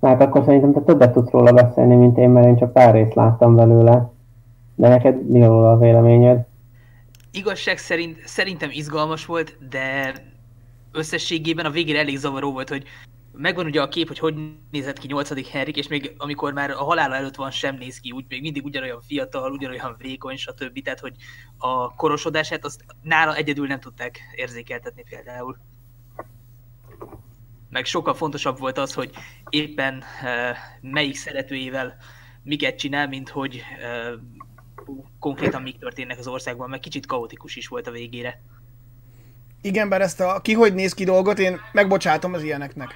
[0.00, 3.14] Hát akkor szerintem te többet tudsz róla beszélni, mint én, mert én csak pár részt
[3.14, 4.10] láttam belőle.
[4.74, 6.46] De neked mi a véleményed?
[7.30, 10.14] Igazság szerint szerintem izgalmas volt, de
[10.92, 12.84] összességében a végére elég zavaró volt, hogy
[13.32, 14.34] megvan ugye a kép, hogy hogy
[14.70, 15.50] nézett ki 8.
[15.50, 18.64] Henrik, és még amikor már a halála előtt van, sem néz ki úgy, még mindig
[18.64, 20.82] ugyanolyan fiatal, ugyanolyan vékony, stb.
[20.82, 21.14] Tehát, hogy
[21.58, 25.56] a korosodását azt nála egyedül nem tudták érzékeltetni például.
[27.70, 29.10] meg sokkal fontosabb volt az, hogy
[29.48, 31.96] éppen uh, melyik szeretőjével
[32.42, 34.20] miket csinál, mint hogy uh,
[35.18, 38.40] konkrétan mik történnek az országban, meg kicsit kaotikus is volt a végére.
[39.60, 42.94] Igen, bár ezt a ki hogy néz ki dolgot én megbocsátom az ilyeneknek.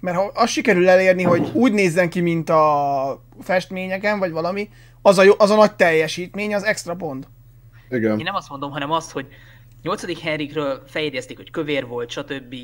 [0.00, 4.68] Mert ha azt sikerül elérni, hogy úgy nézzen ki, mint a festményeken, vagy valami,
[5.02, 7.28] az a, jó, az a nagy teljesítmény, az extra pont.
[7.90, 8.18] Igen.
[8.18, 9.26] Én nem azt mondom, hanem azt, hogy
[9.82, 10.20] 8.
[10.20, 12.54] Henrikről feljegyezték, hogy kövér volt, stb.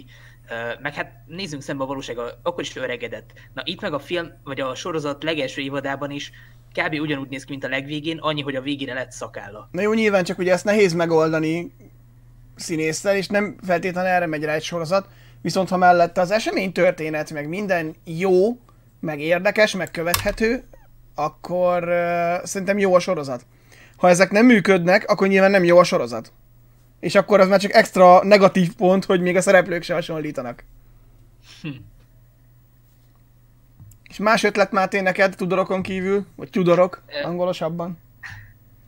[0.83, 3.33] Meg hát nézzünk szembe a valósággal, akkor is öregedett.
[3.55, 6.33] Na itt meg a film, vagy a sorozat legelső évadában is
[6.75, 7.01] kb.
[7.01, 9.69] ugyanúgy néz ki, mint a legvégén, annyi, hogy a végére lett szakálla.
[9.73, 11.73] Na jó, nyilván csak ugye ezt nehéz megoldani
[12.57, 15.09] színésszel, és nem feltétlenül erre megy rá egy sorozat,
[15.43, 18.59] viszont ha mellette az esemény történet, meg minden jó,
[19.01, 20.65] meg érdekes, meg követhető,
[21.15, 23.47] akkor uh, szerintem jó a sorozat.
[23.97, 26.33] Ha ezek nem működnek, akkor nyilván nem jó a sorozat.
[27.01, 30.65] És akkor az már csak extra negatív pont, hogy még a szereplők se hasonlítanak.
[31.63, 31.69] Hm.
[34.15, 36.27] És más ötlet Máté neked Tudorokon kívül?
[36.37, 37.99] Vagy Tudorok, angolosabban?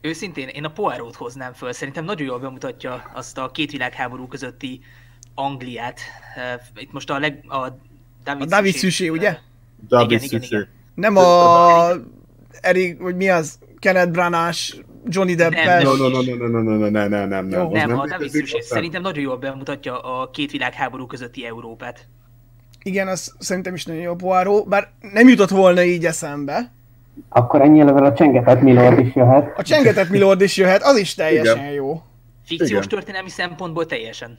[0.00, 1.72] Őszintén, én a Poirot hoznám föl.
[1.72, 4.80] Szerintem nagyon jól bemutatja azt a két világháború közötti
[5.34, 6.00] Angliát.
[6.76, 7.78] Itt most a, leg, a
[8.24, 9.38] David, A David Suchet, ugye?
[9.88, 10.68] David Igen, igen, Suchet.
[10.94, 11.88] Nem a
[12.60, 13.58] Eric, vagy mi az?
[13.78, 14.58] Kenneth Branagh,
[15.06, 15.82] Johnny Depp-el.
[15.82, 17.60] Nem, No, no, no, no, no, no, no, ne, ne, nem, nem.
[17.60, 17.66] Jó.
[17.66, 22.08] az Nem, a David aztán- szerintem nagyon jól bemutatja a két világháború közötti Európát.
[22.86, 26.72] Igen, az szerintem is nagyon jó Poirot, bár nem jutott volna így eszembe.
[27.28, 29.58] Akkor ennyi a csengetett Milord is jöhet.
[29.58, 31.72] A csengetett Milord is jöhet, az is teljesen Igen.
[31.72, 32.02] jó.
[32.44, 32.88] Fikciós Igen.
[32.88, 34.38] történelmi szempontból teljesen.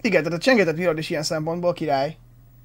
[0.00, 2.16] Igen, tehát a csengetett Milord is ilyen szempontból király.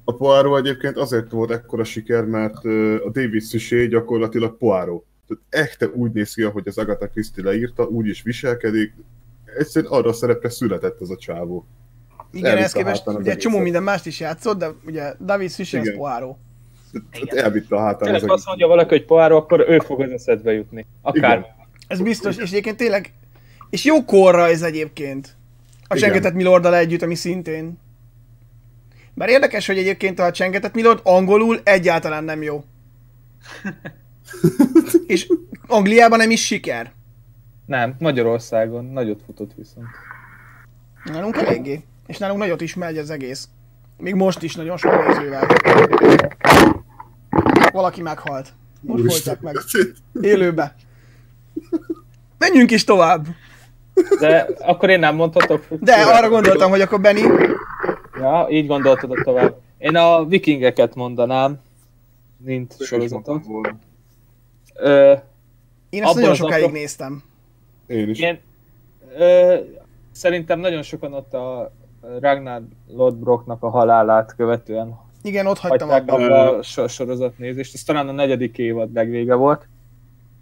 [0.04, 2.64] A Poirot egyébként azért volt ekkora siker, mert
[3.04, 5.04] a David Suchet gyakorlatilag Poirot.
[5.26, 8.92] Tehát echte úgy néz ki, ahogy az Agatha Christie leírta, úgy is viselkedik.
[9.58, 11.66] Egyszerűen arra a szerepre született ez a csávó.
[12.32, 13.62] Igen, ehhez képest az ugye csomó egészet.
[13.62, 15.94] minden mást is játszott, de ugye David Suchet az.
[15.96, 16.36] Poirot.
[17.26, 18.30] Elvitte a hátán az Tényleg egész.
[18.32, 20.86] azt mondja valaki, hogy Poirot, akkor ő fog az eszedbe jutni.
[21.02, 21.38] Akár.
[21.38, 21.50] Igen.
[21.88, 23.12] Ez biztos, és egyébként tényleg,
[23.70, 25.36] és jó korra ez egyébként.
[25.88, 25.96] A.
[25.96, 27.78] Csengetett Milorddal együtt, ami szintén.
[29.14, 32.64] Bár érdekes, hogy egyébként a Csengetett Milord angolul egyáltalán nem jó.
[35.06, 35.32] és
[35.66, 36.92] Angliában nem is siker.
[37.66, 39.86] Nem, Magyarországon nagyot futott viszont.
[41.04, 41.84] Nálunk eléggé.
[42.06, 43.48] És nálunk nagyot is megy az egész.
[43.98, 45.46] Még most is nagyon sok nézővel.
[47.72, 48.52] Valaki meghalt.
[48.80, 49.56] Most voltak meg.
[50.20, 50.74] Élőbe.
[52.38, 53.26] Menjünk is tovább.
[54.20, 55.64] De akkor én nem mondhatok.
[55.70, 57.20] De arra gondoltam, hogy akkor Benny,
[58.18, 59.60] Ja, így gondoltad tovább.
[59.78, 61.60] Én a vikingeket mondanám,
[62.36, 63.44] mint sorozatot.
[64.74, 65.14] Ö,
[65.90, 67.22] én ezt nagyon sokáig napon- néztem.
[67.86, 68.20] Én is.
[68.20, 68.40] én,
[69.18, 69.56] ö,
[70.12, 71.72] szerintem nagyon sokan ott a
[72.20, 76.12] Ragnar Lodbroknak a halálát követően Igen, ott hagytam abba.
[76.12, 77.74] abba a so- sorozatnézést.
[77.74, 79.68] Ez talán a negyedik évad legvége volt.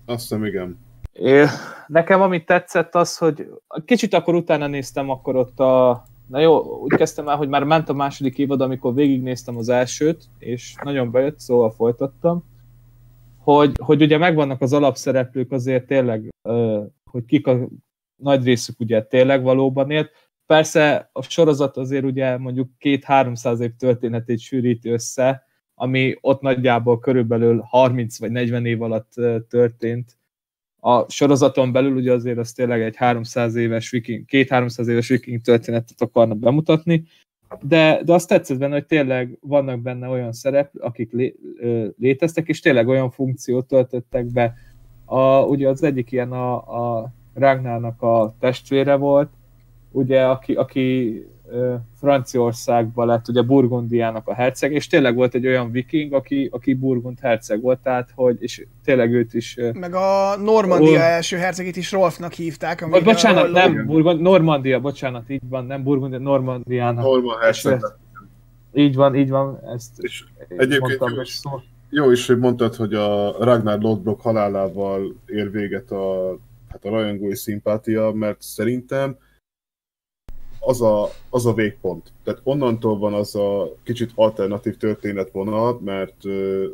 [0.06, 0.78] Azt hiszem, igen.
[1.12, 1.44] É,
[1.86, 3.50] nekem amit tetszett az, hogy
[3.84, 6.04] kicsit akkor utána néztem akkor ott a...
[6.26, 10.24] Na jó, úgy kezdtem el, hogy már ment a második évad, amikor végignéztem az elsőt,
[10.38, 12.44] és nagyon bejött, szóval folytattam,
[13.38, 16.28] hogy, hogy ugye megvannak az alapszereplők azért tényleg,
[17.04, 17.68] hogy kik a
[18.16, 20.10] nagy részük ugye tényleg valóban élt.
[20.50, 27.60] Persze a sorozat azért ugye mondjuk két-háromszáz év történetét sűríti össze, ami ott nagyjából körülbelül
[27.60, 29.12] 30 vagy 40 év alatt
[29.48, 30.18] történt,
[30.80, 36.00] a sorozaton belül ugye azért az tényleg egy 300 éves viking, két-300 éves viking történetet
[36.00, 37.04] akarnak bemutatni,
[37.62, 41.34] de, de azt tetszett benne, hogy tényleg vannak benne olyan szerep, akik lé,
[41.98, 44.54] léteztek, és tényleg olyan funkciót töltöttek be.
[45.04, 49.30] A, ugye az egyik ilyen a, a Ragnarnak a testvére volt,
[49.90, 51.14] ugye, aki, aki
[51.94, 57.18] Franciaországban lett ugye Burgundiának a herceg, és tényleg volt egy olyan viking, aki, aki Burgund
[57.20, 61.02] herceg volt, tehát hogy, és tényleg őt is Meg a Normandia Ó.
[61.02, 62.80] első hercegét is Rolfnak hívták.
[62.82, 67.04] Ami vagy bocsánat, a- nem, Burgund, Normandia, bocsánat, így van, nem Burgundia, Normandiának.
[67.04, 67.80] Norman Herceg.
[68.72, 71.40] Így van, így van, ezt És egyébként mondtam jó hogy is.
[71.92, 76.36] Jó is, hogy mondtad, hogy a Ragnar Lodbrok halálával ér véget a,
[76.68, 79.16] hát a rajongói szimpátia, mert szerintem
[80.60, 82.12] az a, az a végpont.
[82.24, 86.64] Tehát onnantól van az a kicsit alternatív történetvonal, mert uh,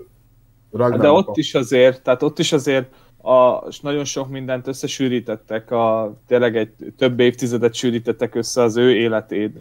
[0.72, 2.86] Ragnar De ott is azért, tehát ott is azért
[3.22, 8.94] a, és nagyon sok mindent összesűrítettek, a, tényleg egy több évtizedet sűrítettek össze az ő
[8.94, 9.56] életét,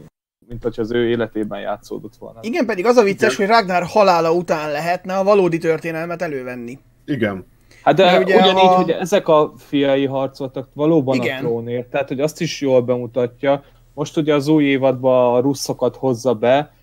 [0.47, 2.39] mint hogyha az ő életében játszódott volna.
[2.41, 3.47] Igen, pedig az a vicces, Igen.
[3.47, 6.79] hogy Ragnar halála után lehetne a valódi történelmet elővenni.
[7.05, 7.45] Igen.
[7.83, 11.37] Hát de Mert ugye ugyanígy, a- hogy ezek a fiai harcoltak valóban Igen.
[11.37, 13.63] a trónért, tehát hogy azt is jól bemutatja.
[13.95, 16.73] Most ugye az új évadban a ruszokat hozza be,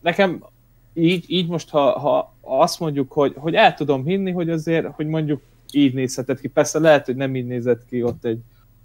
[0.00, 0.44] nekem
[0.94, 5.06] így, így most, ha, ha azt mondjuk, hogy, hogy el tudom hinni, hogy azért, hogy
[5.06, 5.40] mondjuk
[5.72, 6.48] így nézhetett ki.
[6.48, 8.40] Persze lehet, hogy nem így nézett ki ott egy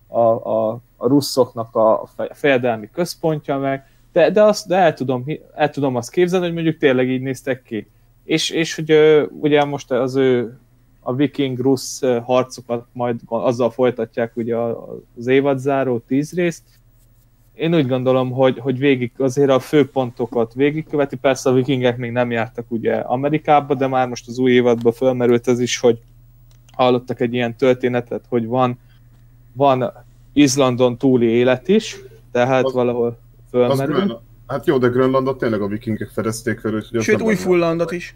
[0.07, 5.25] a, a, a russzoknak a fejedelmi központja meg, de, de, azt, de el, tudom,
[5.55, 7.88] el tudom azt képzelni, hogy mondjuk tényleg így néztek ki.
[8.23, 8.93] És, és hogy
[9.39, 10.57] ugye most az ő
[10.99, 14.55] a viking-rusz harcokat majd azzal folytatják ugye
[15.17, 16.63] az évadzáró tíz részt.
[17.58, 22.32] Én úgy gondolom, hogy, hogy végig azért a főpontokat végigköveti, persze a vikingek még nem
[22.32, 25.99] jártak ugye Amerikába, de már most az új évadban fölmerült ez is, hogy
[26.74, 28.80] hallottak egy ilyen történetet, hogy van,
[29.53, 29.93] van
[30.34, 31.97] Izlandon túli élet is,
[32.32, 34.22] tehát az, valahol fölmerül.
[34.47, 38.16] Hát jó, de Grönlandot tényleg a vikingek fedezték fel, úgyhogy Sőt, új fullandot is.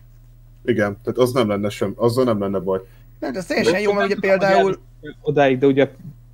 [0.66, 2.80] Igen, tehát az nem lenne sem, azzal nem lenne baj.
[3.20, 4.78] Nem, ez teljesen jó, mert ugye például...
[5.22, 5.92] Odáig, de ugye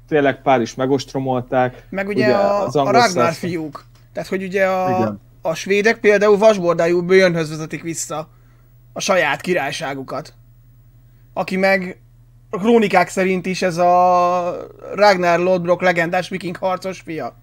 [0.07, 1.85] tényleg pár is megostromolták.
[1.89, 3.85] Meg ugye, ugye a, a Ragnar fiúk.
[4.13, 8.29] Tehát, hogy ugye a, a svédek például vasbordájú bőjönhöz vezetik vissza
[8.93, 10.33] a saját királyságukat.
[11.33, 12.01] Aki meg
[12.49, 17.35] a krónikák szerint is ez a Ragnar Lodbrok legendás viking harcos fia.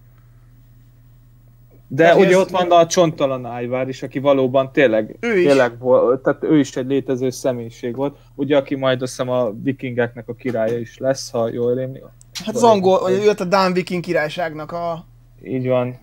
[1.89, 5.47] De tehát ugye ott van a csontalan Ájvár is, aki valóban tényleg, ő is.
[5.47, 9.53] tényleg volt, tehát ő is egy létező személyiség volt, ugye aki majd azt hiszem a
[9.63, 12.03] vikingeknek a királya is lesz, ha jól rémlik.
[12.45, 15.07] Hát az angol, vagy ő a Dán viking királyságnak a...
[15.45, 15.99] Így van.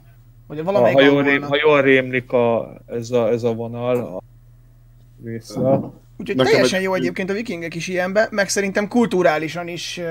[0.47, 4.21] Vagy ha, ha, jól rém, ha jól rémlik a, ez, a, ez a vonal a
[5.23, 5.59] része.
[6.17, 6.85] Úgyhogy Nekem teljesen egy...
[6.85, 10.05] jó egyébként a vikingek is ilyenbe, meg szerintem kulturálisan is uh,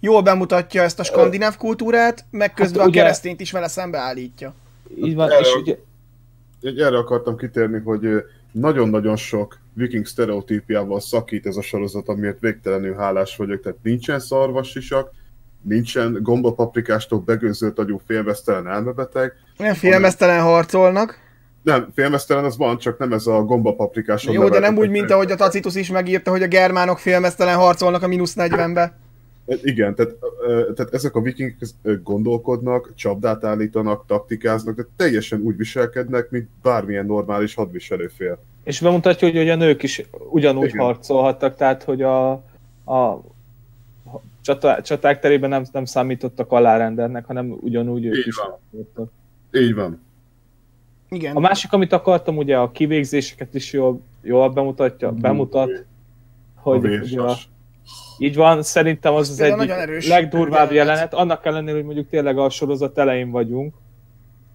[0.00, 3.00] jól bemutatja ezt a skandináv kultúrát, meg közben hát, ugye...
[3.00, 4.54] a keresztényt is vele szembeállítja.
[5.04, 5.76] Így van, erre, és ugye...
[6.60, 13.36] Erre akartam kitérni, hogy nagyon-nagyon sok viking sztereotípiával szakít ez a sorozat, amiért végtelenül hálás
[13.36, 15.12] vagyok, tehát nincsen szarvassisak,
[15.62, 19.32] nincsen gombapaprikástól begőzött agyú félmeztelen elmebeteg.
[19.56, 21.18] Nem félmeztelen harcolnak.
[21.62, 24.24] Nem, félmeztelen az van, csak nem ez a gombapaprikás.
[24.24, 28.02] Jó, de nem úgy, mint ahogy a Tacitus is megírta, hogy a germánok félmeztelen harcolnak
[28.02, 28.98] a mínusz 40-be.
[29.62, 30.14] Igen, tehát,
[30.74, 31.56] tehát ezek a vikingek
[32.02, 38.38] gondolkodnak, csapdát állítanak, taktikáznak, de teljesen úgy viselkednek, mint bármilyen normális hadviselőfél.
[38.64, 40.84] És bemutatja, hogy, hogy a nők is ugyanúgy Igen.
[40.84, 42.30] harcolhattak, tehát hogy a,
[42.84, 43.20] a
[44.40, 48.36] csata, csaták terében nem, nem számítottak alárendernek, hanem ugyanúgy ők Így is
[48.94, 49.10] van.
[49.52, 50.00] Így van.
[51.08, 51.36] Igen.
[51.36, 55.84] A másik, amit akartam, ugye a kivégzéseket is jól, jól bemutatja, bemutat,
[56.54, 57.36] hogy ugye a,
[58.18, 62.98] így van, szerintem az az, egyik legdurvább jelenet, annak ellenére, hogy mondjuk tényleg a sorozat
[62.98, 63.74] elején vagyunk.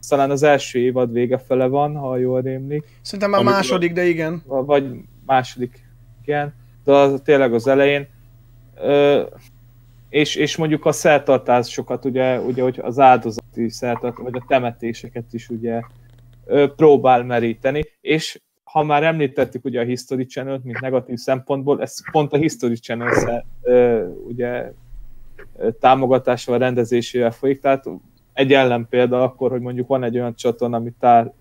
[0.08, 2.86] Talán az első évad vége fele van, ha jól rémlik.
[3.02, 4.44] Szerintem már Amikor második, de igen.
[4.46, 4.86] Vagy
[5.26, 5.86] második,
[6.22, 6.54] igen.
[6.84, 8.08] De az, tényleg az elején.
[8.76, 9.22] Ö,
[10.16, 15.50] és, és mondjuk a szertartásokat, ugye, ugye hogy az áldozati szertart, vagy a temetéseket is
[15.50, 15.82] ugye
[16.76, 22.34] próbál meríteni, és ha már említettük ugye a History channel mint negatív szempontból, ez pont
[22.34, 23.46] a History channel
[24.28, 24.72] ugye
[25.80, 27.86] támogatásával, rendezésével folyik, tehát
[28.34, 31.34] egy ellen példa akkor, hogy mondjuk van egy olyan csatorn, ami tár,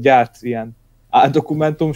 [0.00, 0.76] gyárt ilyen
[1.30, 1.90] dokumentum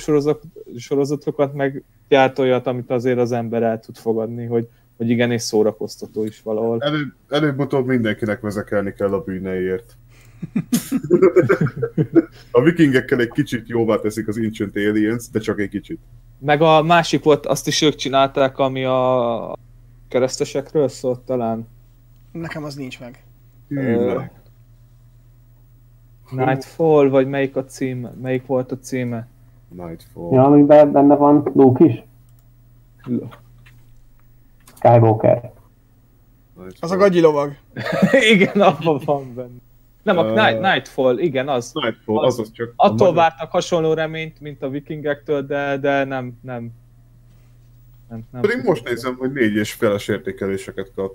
[0.77, 6.25] sorozatokat, meg gyárt olyat, amit azért az ember el tud fogadni, hogy, hogy igenis szórakoztató
[6.25, 6.83] is valahol.
[6.83, 9.97] Előbb, előbb-utóbb mindenkinek vezekelni kell a bűneiért
[12.51, 15.99] a vikingekkel egy kicsit jóvá teszik az Ancient Aliens, de csak egy kicsit.
[16.39, 19.57] Meg a másik volt, azt is ők csinálták, ami a
[20.09, 21.69] keresztesekről szólt talán.
[22.33, 23.25] Nekem az nincs meg.
[23.69, 24.23] Uh,
[26.31, 29.29] Nightfall, vagy melyik a cím, melyik volt a címe?
[29.69, 30.33] Nightfall.
[30.33, 32.05] Ja, amiben benne van Luke is.
[34.77, 35.53] Skywalker.
[36.81, 37.57] Az a gagyi lovag.
[38.33, 39.59] Igen, abban van benne.
[40.03, 41.70] Nem, a Night, Nightfall, igen, az.
[41.72, 42.72] Nightfall, az, az csak...
[42.77, 46.70] Attól vártak hasonló reményt, mint a vikingektől, de, de nem, nem.
[48.09, 51.14] nem, nem Pedig most nézem, hogy négy és feles értékeléseket kap.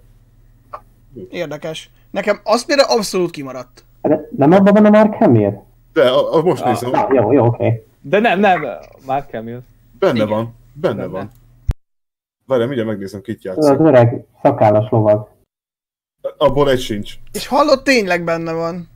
[1.30, 1.90] Érdekes.
[2.10, 3.84] Nekem az például abszolút kimaradt.
[4.02, 5.64] De nem abban van a Mark Hamill?
[5.94, 6.94] De, a, a most ah, nézem.
[6.94, 7.66] Ah, jó, jó, oké.
[7.66, 7.86] Okay.
[8.02, 8.66] De nem, nem,
[9.06, 9.62] Mark Hamill.
[10.00, 10.28] Benne igen.
[10.28, 11.08] van, benne, benne.
[11.08, 11.32] van.
[12.52, 13.72] Várjál, mindjárt megnézem, kit játszik.
[13.72, 15.30] Az öreg szakállas lovag.
[16.38, 17.14] Abból egy sincs.
[17.32, 18.90] És hallott, tényleg benne van.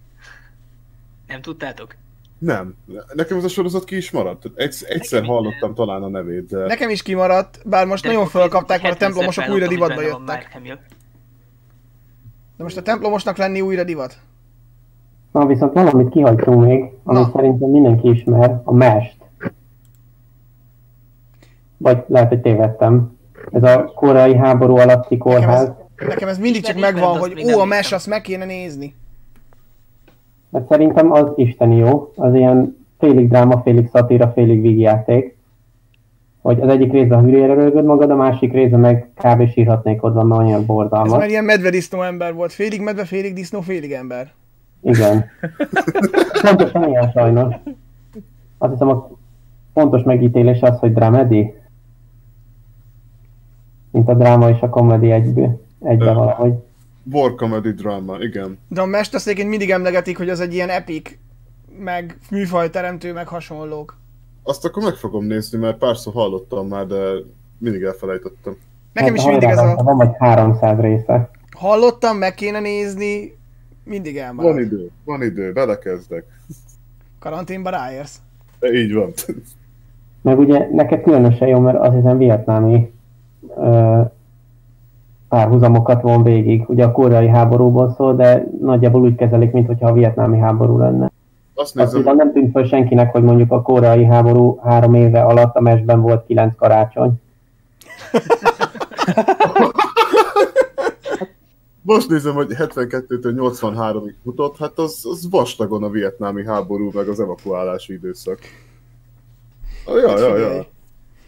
[1.28, 1.96] Nem tudtátok?
[2.38, 2.76] Nem.
[3.14, 4.52] Nekem ez a sorozat ki is maradt.
[4.56, 6.66] Egyszer, egyszer hallottam talán a nevét, de...
[6.66, 10.62] Nekem is kimaradt, bár most de nagyon felkapták, mert a templomosok újra divatba jöttek.
[12.58, 14.18] De most a templomosnak lenni újra divat?
[15.32, 17.32] Na, viszont valamit kihagytunk még, amit Na.
[17.36, 19.18] szerintem mindenki ismer, a mest.
[21.78, 23.15] Vagy lehet, hogy tévedtem.
[23.52, 25.72] Ez a korai háború alatti kórház.
[26.08, 28.96] Nekem ez mindig csak megvan, hogy ó, a mes, azt meg kéne nézni.
[30.50, 35.36] Mert szerintem az isteni jó, az ilyen félig dráma, félig szatíra, félig vígjáték.
[36.42, 39.50] Hogy az egyik részben hülyére rögöd magad, a másik részben meg kb.
[39.52, 41.18] sírhatnék ott van, mert olyan Ez borzalmas.
[41.20, 42.52] már ilyen medvedisznó ember volt.
[42.52, 44.34] Félig medve, félig disznó, félig ember.
[44.82, 45.26] Igen.
[46.42, 47.56] Pontosan ilyen sajnos.
[48.58, 49.10] Azt hiszem a
[49.74, 51.54] fontos megítélés az, hogy dramedy.
[53.96, 56.14] Mint a dráma és a komedi egybe, egybe Ö.
[56.14, 56.54] valahogy.
[57.12, 58.60] War comedy drama, igen.
[58.68, 61.18] De a mesterszéként mindig emlegetik, hogy az egy ilyen epic,
[61.80, 63.98] meg műfajteremtő, meg hasonlók.
[64.44, 66.98] Azt akkor meg fogom nézni, mert párszor hallottam már, de
[67.58, 68.56] mindig elfelejtettem.
[68.94, 69.76] Nekem is Hát, mindig ez a...
[69.84, 71.30] Van vagy 300 része.
[71.58, 73.38] Hallottam, meg kéne nézni,
[73.84, 74.60] mindig Van elmarad.
[74.60, 76.24] idő, van idő, belekezdek.
[77.20, 78.20] Karanténba ráérsz.
[78.60, 79.14] De így van.
[80.22, 82.94] Meg ugye neked különösen jó, mert azt hiszem vietnámi
[85.30, 86.64] párhuzamokat von végig.
[86.68, 91.04] Ugye a koreai háborúból szól, de nagyjából úgy kezelik, mintha a vietnámi háború lenne.
[91.06, 91.14] Azt
[91.54, 95.56] Azt nézem, viszont nem tűnt fel senkinek, hogy mondjuk a koreai háború három éve alatt
[95.56, 97.14] a mesben volt kilenc karácsony.
[101.82, 107.20] most nézem, hogy 72-től 83-ig futott, hát az, az vastagon a vietnámi háború, meg az
[107.20, 108.40] evakuálási időszak.
[109.86, 110.66] Ah, Ja, ja, ja.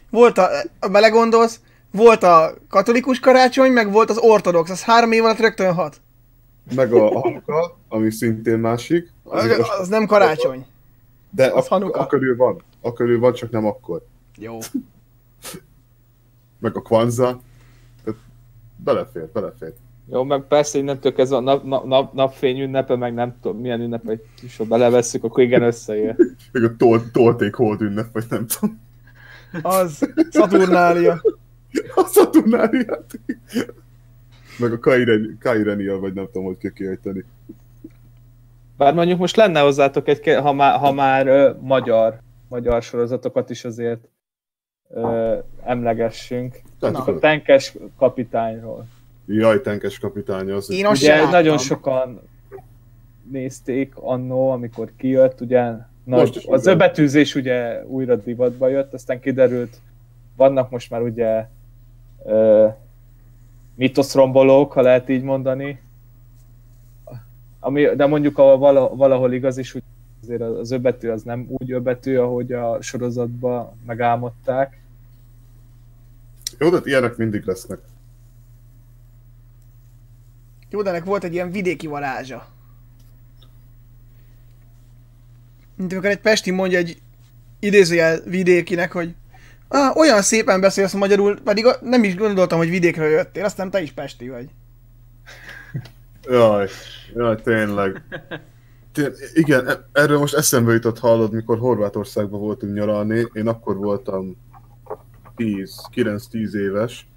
[0.10, 0.48] Volt a,
[0.80, 1.60] a belegondolsz,
[1.92, 6.02] volt a katolikus karácsony, meg volt az ortodox, az három év alatt rögtön hat.
[6.76, 9.12] Meg a Hanuka, ami szintén másik.
[9.24, 10.66] Az, Az, az nem karácsony.
[11.30, 12.00] de az a, Hanuka.
[12.00, 12.64] a körül van.
[12.82, 14.06] A körül van, csak nem akkor.
[14.38, 14.58] Jó.
[16.60, 17.40] Meg a Kwanzaa.
[18.04, 18.20] Tehát
[18.76, 19.74] belefér, belefér.
[20.12, 23.82] Jó, meg persze innentől ez a nap, nap, nap, napfény ünnepe, meg nem tudom milyen
[23.82, 26.16] ünnepet is, ha belevesszük, akkor igen összeér.
[26.52, 28.80] Meg a tol, tolték hold ünnep, vagy nem tudom.
[29.62, 31.22] Az Saturnália.
[31.96, 33.20] A Saturnáriát.
[34.60, 37.24] Meg a Kairenia, Kairenia, vagy nem tudom, hogy kell kiejteni.
[38.78, 43.50] Bár mondjuk most lenne hozzátok egy, ke- ha már, ha már ö, magyar, magyar sorozatokat
[43.50, 44.08] is azért
[44.90, 46.62] ö, emlegessünk.
[46.80, 46.88] Na.
[47.04, 48.86] A tenkes kapitányról.
[49.26, 50.70] Jaj, tenkes kapitány az.
[50.72, 51.58] Én azt Ugye sem nagyon láttam.
[51.66, 52.22] sokan
[53.32, 55.72] nézték annó, amikor kijött, ugye
[56.04, 59.78] nagy, az öbetűzés ugye újra divatba jött, aztán kiderült,
[60.36, 61.48] vannak most már ugye
[63.76, 65.82] mitoszrombolók, ha lehet így mondani,
[67.60, 69.84] ami, de mondjuk a vala, valahol igaz is, hogy
[70.22, 74.82] azért az öbetű az nem úgy öbetű, ahogy a sorozatban megálmodták.
[76.60, 77.80] Jó, de ilyenek mindig lesznek.
[80.70, 82.48] Jó, de ennek volt egy ilyen vidéki varázsa.
[85.76, 87.02] Mint amikor egy pesti mondja egy
[87.60, 89.16] idézőjel vidékinek, hogy
[89.68, 93.92] ah, olyan szépen beszélsz magyarul, pedig nem is gondoltam, hogy vidékről jöttél, aztán te is
[93.92, 94.50] pesti vagy.
[96.30, 96.68] Jaj,
[97.14, 98.02] jaj, tényleg.
[98.92, 104.36] Té- igen, e- erről most eszembe jutott hallod, mikor Horvátországban voltunk nyaralni, én akkor voltam
[105.36, 107.08] 10, 9-10 éves,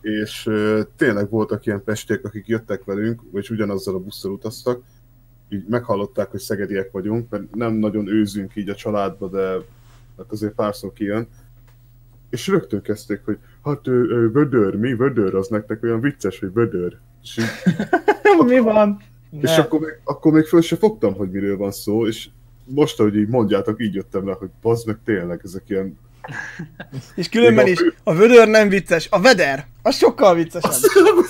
[0.00, 0.50] és
[0.96, 4.82] tényleg voltak ilyen pestiek, akik jöttek velünk, vagy ugyanazzal a busszal utaztak,
[5.48, 9.40] így meghallották, hogy szegediek vagyunk, mert nem nagyon őzünk így a családba, de
[10.16, 11.28] hát azért párszor kijön.
[12.30, 16.52] És rögtön kezdték, hogy hát ö, ö, vödör, mi vödör, az nektek olyan vicces, hogy
[16.52, 16.96] vödör.
[17.22, 19.02] És így, Mi van?
[19.40, 22.28] és akkor még, akkor még föl se fogtam, hogy miről van szó, és
[22.64, 25.98] most, ahogy így mondjátok, így jöttem le, hogy bazd meg tényleg, ezek ilyen...
[27.14, 30.72] És különben is, a- vödör nem vicces, a veder, az sokkal viccesebb.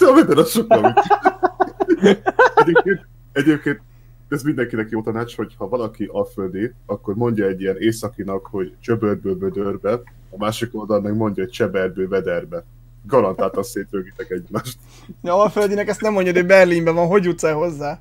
[0.10, 2.18] a veder az sokkal vicces.
[2.54, 3.80] egyébként, egyébként
[4.28, 9.38] ez mindenkinek jó tanács, hogy ha valaki alföldi, akkor mondja egy ilyen északinak, hogy csöbörből
[9.38, 10.00] vödörbe,
[10.34, 12.64] a másik oldal meg mondja, hogy cseberből vederbe.
[13.06, 14.78] Garantáltan szétrögitek egymást.
[15.22, 18.00] Ja, a földinek ezt nem mondja, hogy Berlinben van, hogy jutsz el hozzá?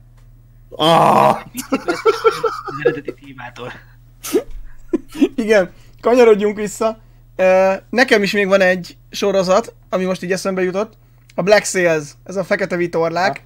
[0.70, 1.38] Ah!
[1.70, 3.72] Az eredeti témától.
[5.36, 7.00] Igen, kanyarodjunk vissza.
[7.90, 10.94] Nekem is még van egy sorozat, ami most így eszembe jutott.
[11.36, 13.44] A Black Sails, ez a fekete vitorlák.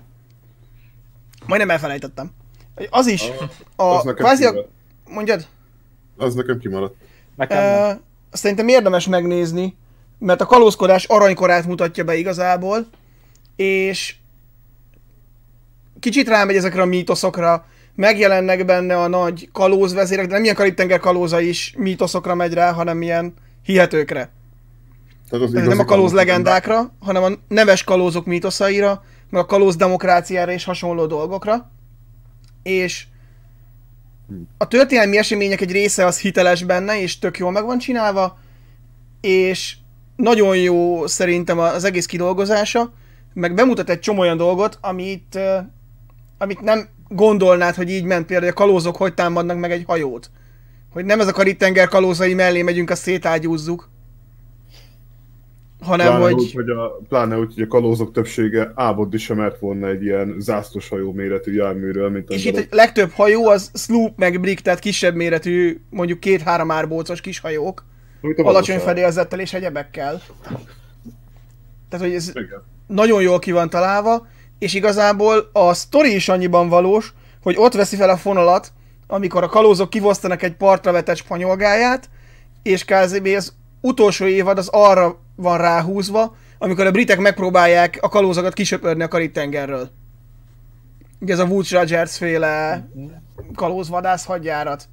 [1.45, 2.31] Majdnem elfelejtettem.
[2.89, 3.30] Az is,
[3.76, 4.53] a, Az nekem kvázi a,
[5.09, 5.47] mondjad,
[6.18, 6.95] Az nekem kimaradt.
[7.35, 7.99] Nekem nem.
[8.31, 9.75] Szerintem érdemes megnézni,
[10.19, 12.87] mert a kalózkodás aranykorát mutatja be igazából,
[13.55, 14.15] és
[15.99, 21.39] kicsit rámegy ezekre a mítoszokra, megjelennek benne a nagy kalózvezérek, de nem ilyen karib-tenger kalóza
[21.39, 23.33] is mítoszokra megy rá, hanem ilyen
[23.63, 24.31] hihetőkre.
[25.29, 30.51] Tehát az nem a kalóz legendákra, hanem a neves kalózok mítoszaira, meg a kalóz demokráciára
[30.51, 31.71] és hasonló dolgokra.
[32.63, 33.05] És
[34.57, 38.39] a történelmi események egy része az hiteles benne, és tök jól meg van csinálva,
[39.21, 39.75] és
[40.15, 42.93] nagyon jó szerintem az egész kidolgozása,
[43.33, 45.39] meg bemutat egy csomó olyan dolgot, amit,
[46.37, 50.31] amit nem gondolnád, hogy így ment például, a kalózok hogy támadnak meg egy hajót.
[50.91, 53.89] Hogy nem ez a karitenger kalózai mellé megyünk, azt szétágyúzzuk.
[55.81, 56.33] Hanem, Pláne hogy...
[56.33, 60.35] úgy, hogy a, pláne úgy, hogy a kalózok többsége ábodni sem mert volna egy ilyen
[60.39, 64.61] zászlós hajó méretű járműről, mint És a itt a legtöbb hajó az sloop meg brick,
[64.61, 67.85] tehát kisebb méretű, mondjuk két-három árbócos kis hajók,
[68.37, 70.21] alacsony fedélzettel és egyebekkel.
[71.89, 72.63] Tehát, hogy ez Igen.
[72.87, 74.27] nagyon jól ki van találva,
[74.59, 78.71] és igazából a sztori is annyiban valós, hogy ott veszi fel a fonalat,
[79.07, 82.09] amikor a kalózok kivosztanak egy partra vetett spanyolgáját,
[82.63, 83.27] és kb.
[83.35, 83.53] az
[83.88, 89.89] utolsó évad az arra van ráhúzva, amikor a britek megpróbálják a kalózokat kisöpörni a Karib-tengerről.
[91.19, 92.88] Ugye ez a Woods Rogers féle
[93.55, 94.88] kalózvadász hadjárat.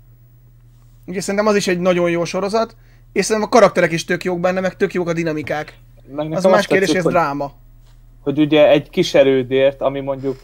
[1.07, 2.77] Ugye szerintem az is egy nagyon jó sorozat,
[3.13, 5.79] és szerintem a karakterek is tök jók benne, meg tök jók a dinamikák.
[6.15, 7.53] Meg Az más kérdés, hogy tetszik, ez dráma.
[8.21, 10.43] hogy ugye egy kis erődért, ami mondjuk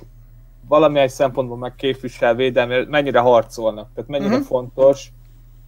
[0.68, 4.47] valamilyen szempontból meg képvisel védelmi, mennyire harcolnak, tehát mennyire uh-huh.
[4.47, 5.12] fontos,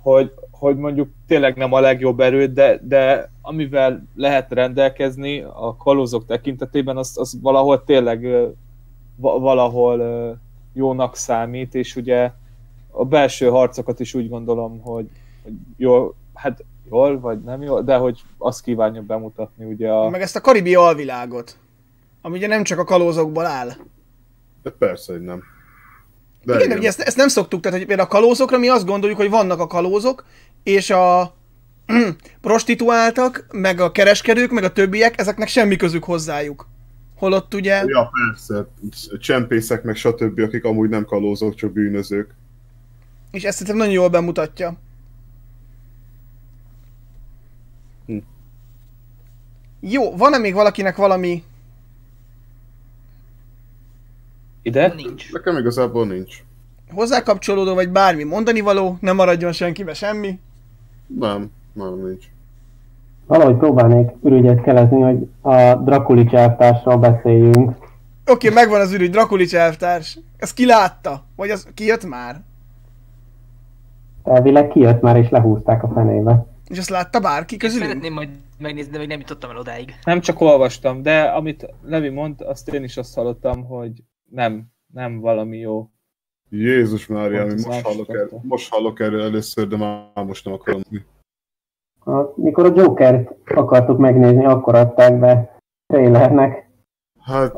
[0.03, 6.27] hogy, hogy mondjuk tényleg nem a legjobb erőd, de, de amivel lehet rendelkezni a kalózok
[6.27, 8.27] tekintetében, az, az valahol tényleg
[9.16, 10.39] valahol
[10.73, 12.31] jónak számít, és ugye
[12.91, 15.09] a belső harcokat is úgy gondolom, hogy,
[15.43, 20.09] hogy jól, hát jól, vagy nem jól, de hogy azt kívánja bemutatni ugye a...
[20.09, 21.59] Meg ezt a karibi alvilágot,
[22.23, 23.69] ami ugye nem csak a kalózokból áll.
[24.62, 25.43] De persze, hogy nem.
[26.44, 28.86] De igen, de ugye ezt, ezt nem szoktuk, tehát hogy például a kalózokra mi azt
[28.86, 30.24] gondoljuk, hogy vannak a kalózok,
[30.62, 31.35] és a
[32.40, 36.69] prostituáltak, meg a kereskedők, meg a többiek, ezeknek semmi közük hozzájuk.
[37.16, 37.82] Holott ugye...
[37.86, 38.66] Ja, persze.
[39.19, 42.35] Csempészek meg stb., akik amúgy nem kalózok, csak bűnözők.
[43.31, 44.77] És ezt szerintem nagyon jól bemutatja.
[48.06, 48.16] Hm.
[49.81, 51.43] Jó, van-e még valakinek valami...
[54.63, 54.93] Ide?
[54.97, 55.33] Nincs.
[55.33, 56.45] Nekem igazából nincs.
[56.91, 60.39] hozzákapcsolódó, vagy bármi mondani való, nem maradjon senkibe semmi.
[61.07, 62.25] Nem, nem, nincs.
[63.27, 67.69] Valahogy próbálnék ürügyet kelezni, hogy a Drakulics elvtársról beszéljünk.
[68.27, 70.19] Oké, okay, megvan az ürügy, Drakulics elvtárs.
[70.37, 71.25] Ezt ki látta?
[71.37, 72.41] Vagy az kijött már?
[74.25, 76.47] Elvileg kijött már és lehúzták a fenébe.
[76.69, 77.89] És azt látta bárki közülünk?
[77.89, 78.29] szeretném majd
[78.59, 79.95] megnézni, de még nem jutottam el odáig.
[80.05, 83.93] Nem csak olvastam, de amit Levi mond, azt én is azt hallottam, hogy
[84.33, 85.91] nem, nem valami jó.
[86.49, 90.83] Jézus Mária, Pont most hallok, el, most hallok erről először, de már most nem akarom.
[92.05, 95.57] A, mikor a Jokert akartuk megnézni, akkor adták be
[95.87, 96.71] trailernek
[97.21, 97.55] Hát.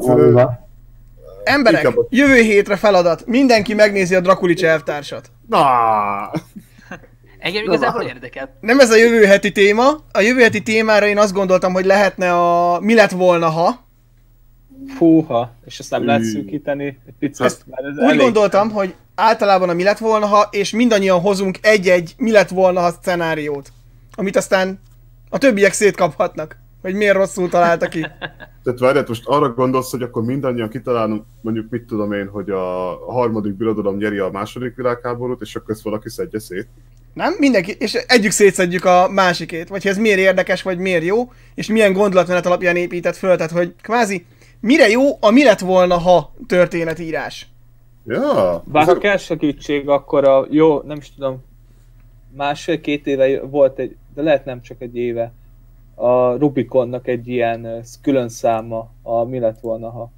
[1.44, 3.26] Emberek, Inkább jövő hétre feladat.
[3.26, 5.30] Mindenki megnézi a Drakulics elvtársat.
[5.48, 5.60] na,
[7.38, 8.50] Engem igazából érdekelt.
[8.60, 9.90] Nem ez a jövő heti téma.
[10.12, 13.83] A jövő heti témára én azt gondoltam, hogy lehetne a mi lett volna, ha.
[14.96, 18.94] Fúha, és ezt nem lehet szűkíteni egy picit, Ezt mert ez Úgy elég- gondoltam, hogy
[19.14, 23.72] általában a mi lett volna, ha, és mindannyian hozunk egy-egy mi lett volna, ha szenáriót.
[24.14, 24.80] Amit aztán
[25.28, 26.56] a többiek szétkaphatnak.
[26.82, 28.00] Hogy miért rosszul találta ki.
[28.64, 32.98] tehát várját, most arra gondolsz, hogy akkor mindannyian kitalálunk, mondjuk mit tudom én, hogy a
[33.06, 36.66] harmadik birodalom nyeri a második világháborút, és akkor ezt valaki szedje szét.
[37.12, 37.34] Nem?
[37.38, 41.66] Mindenki, és együtt szétszedjük a másikét, vagy hogy ez miért érdekes, vagy miért jó, és
[41.66, 44.24] milyen gondolatmenet alapján épített föl, tehát hogy kvázi
[44.64, 47.48] mire jó a mi lett volna, ha történetírás.
[48.06, 51.42] Ja, Bár ha kell segítség, akkor a jó, nem is tudom,
[52.36, 55.32] másfél-két éve volt egy, de lehet nem csak egy éve,
[55.94, 60.10] a Rubiconnak egy ilyen külön száma, a mi lett volna, ha.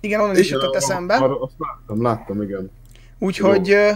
[0.00, 1.14] Igen, onnan is jutott eszembe.
[1.14, 2.70] Arra, azt láttam, láttam, igen.
[3.18, 3.90] Úgyhogy ö,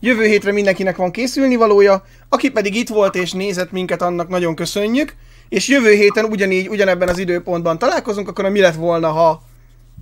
[0.00, 4.54] jövő hétre mindenkinek van készülni valója, aki pedig itt volt és nézett minket, annak nagyon
[4.54, 5.16] köszönjük,
[5.48, 9.42] és jövő héten ugyanígy, ugyanebben az időpontban találkozunk, akkor a mi lett volna, ha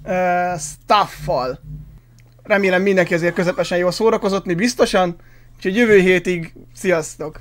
[0.04, 1.60] uh, staffal.
[2.42, 5.16] Remélem mindenki azért közepesen jól szórakozott, mi biztosan,
[5.56, 7.40] úgyhogy jövő hétig sziasztok!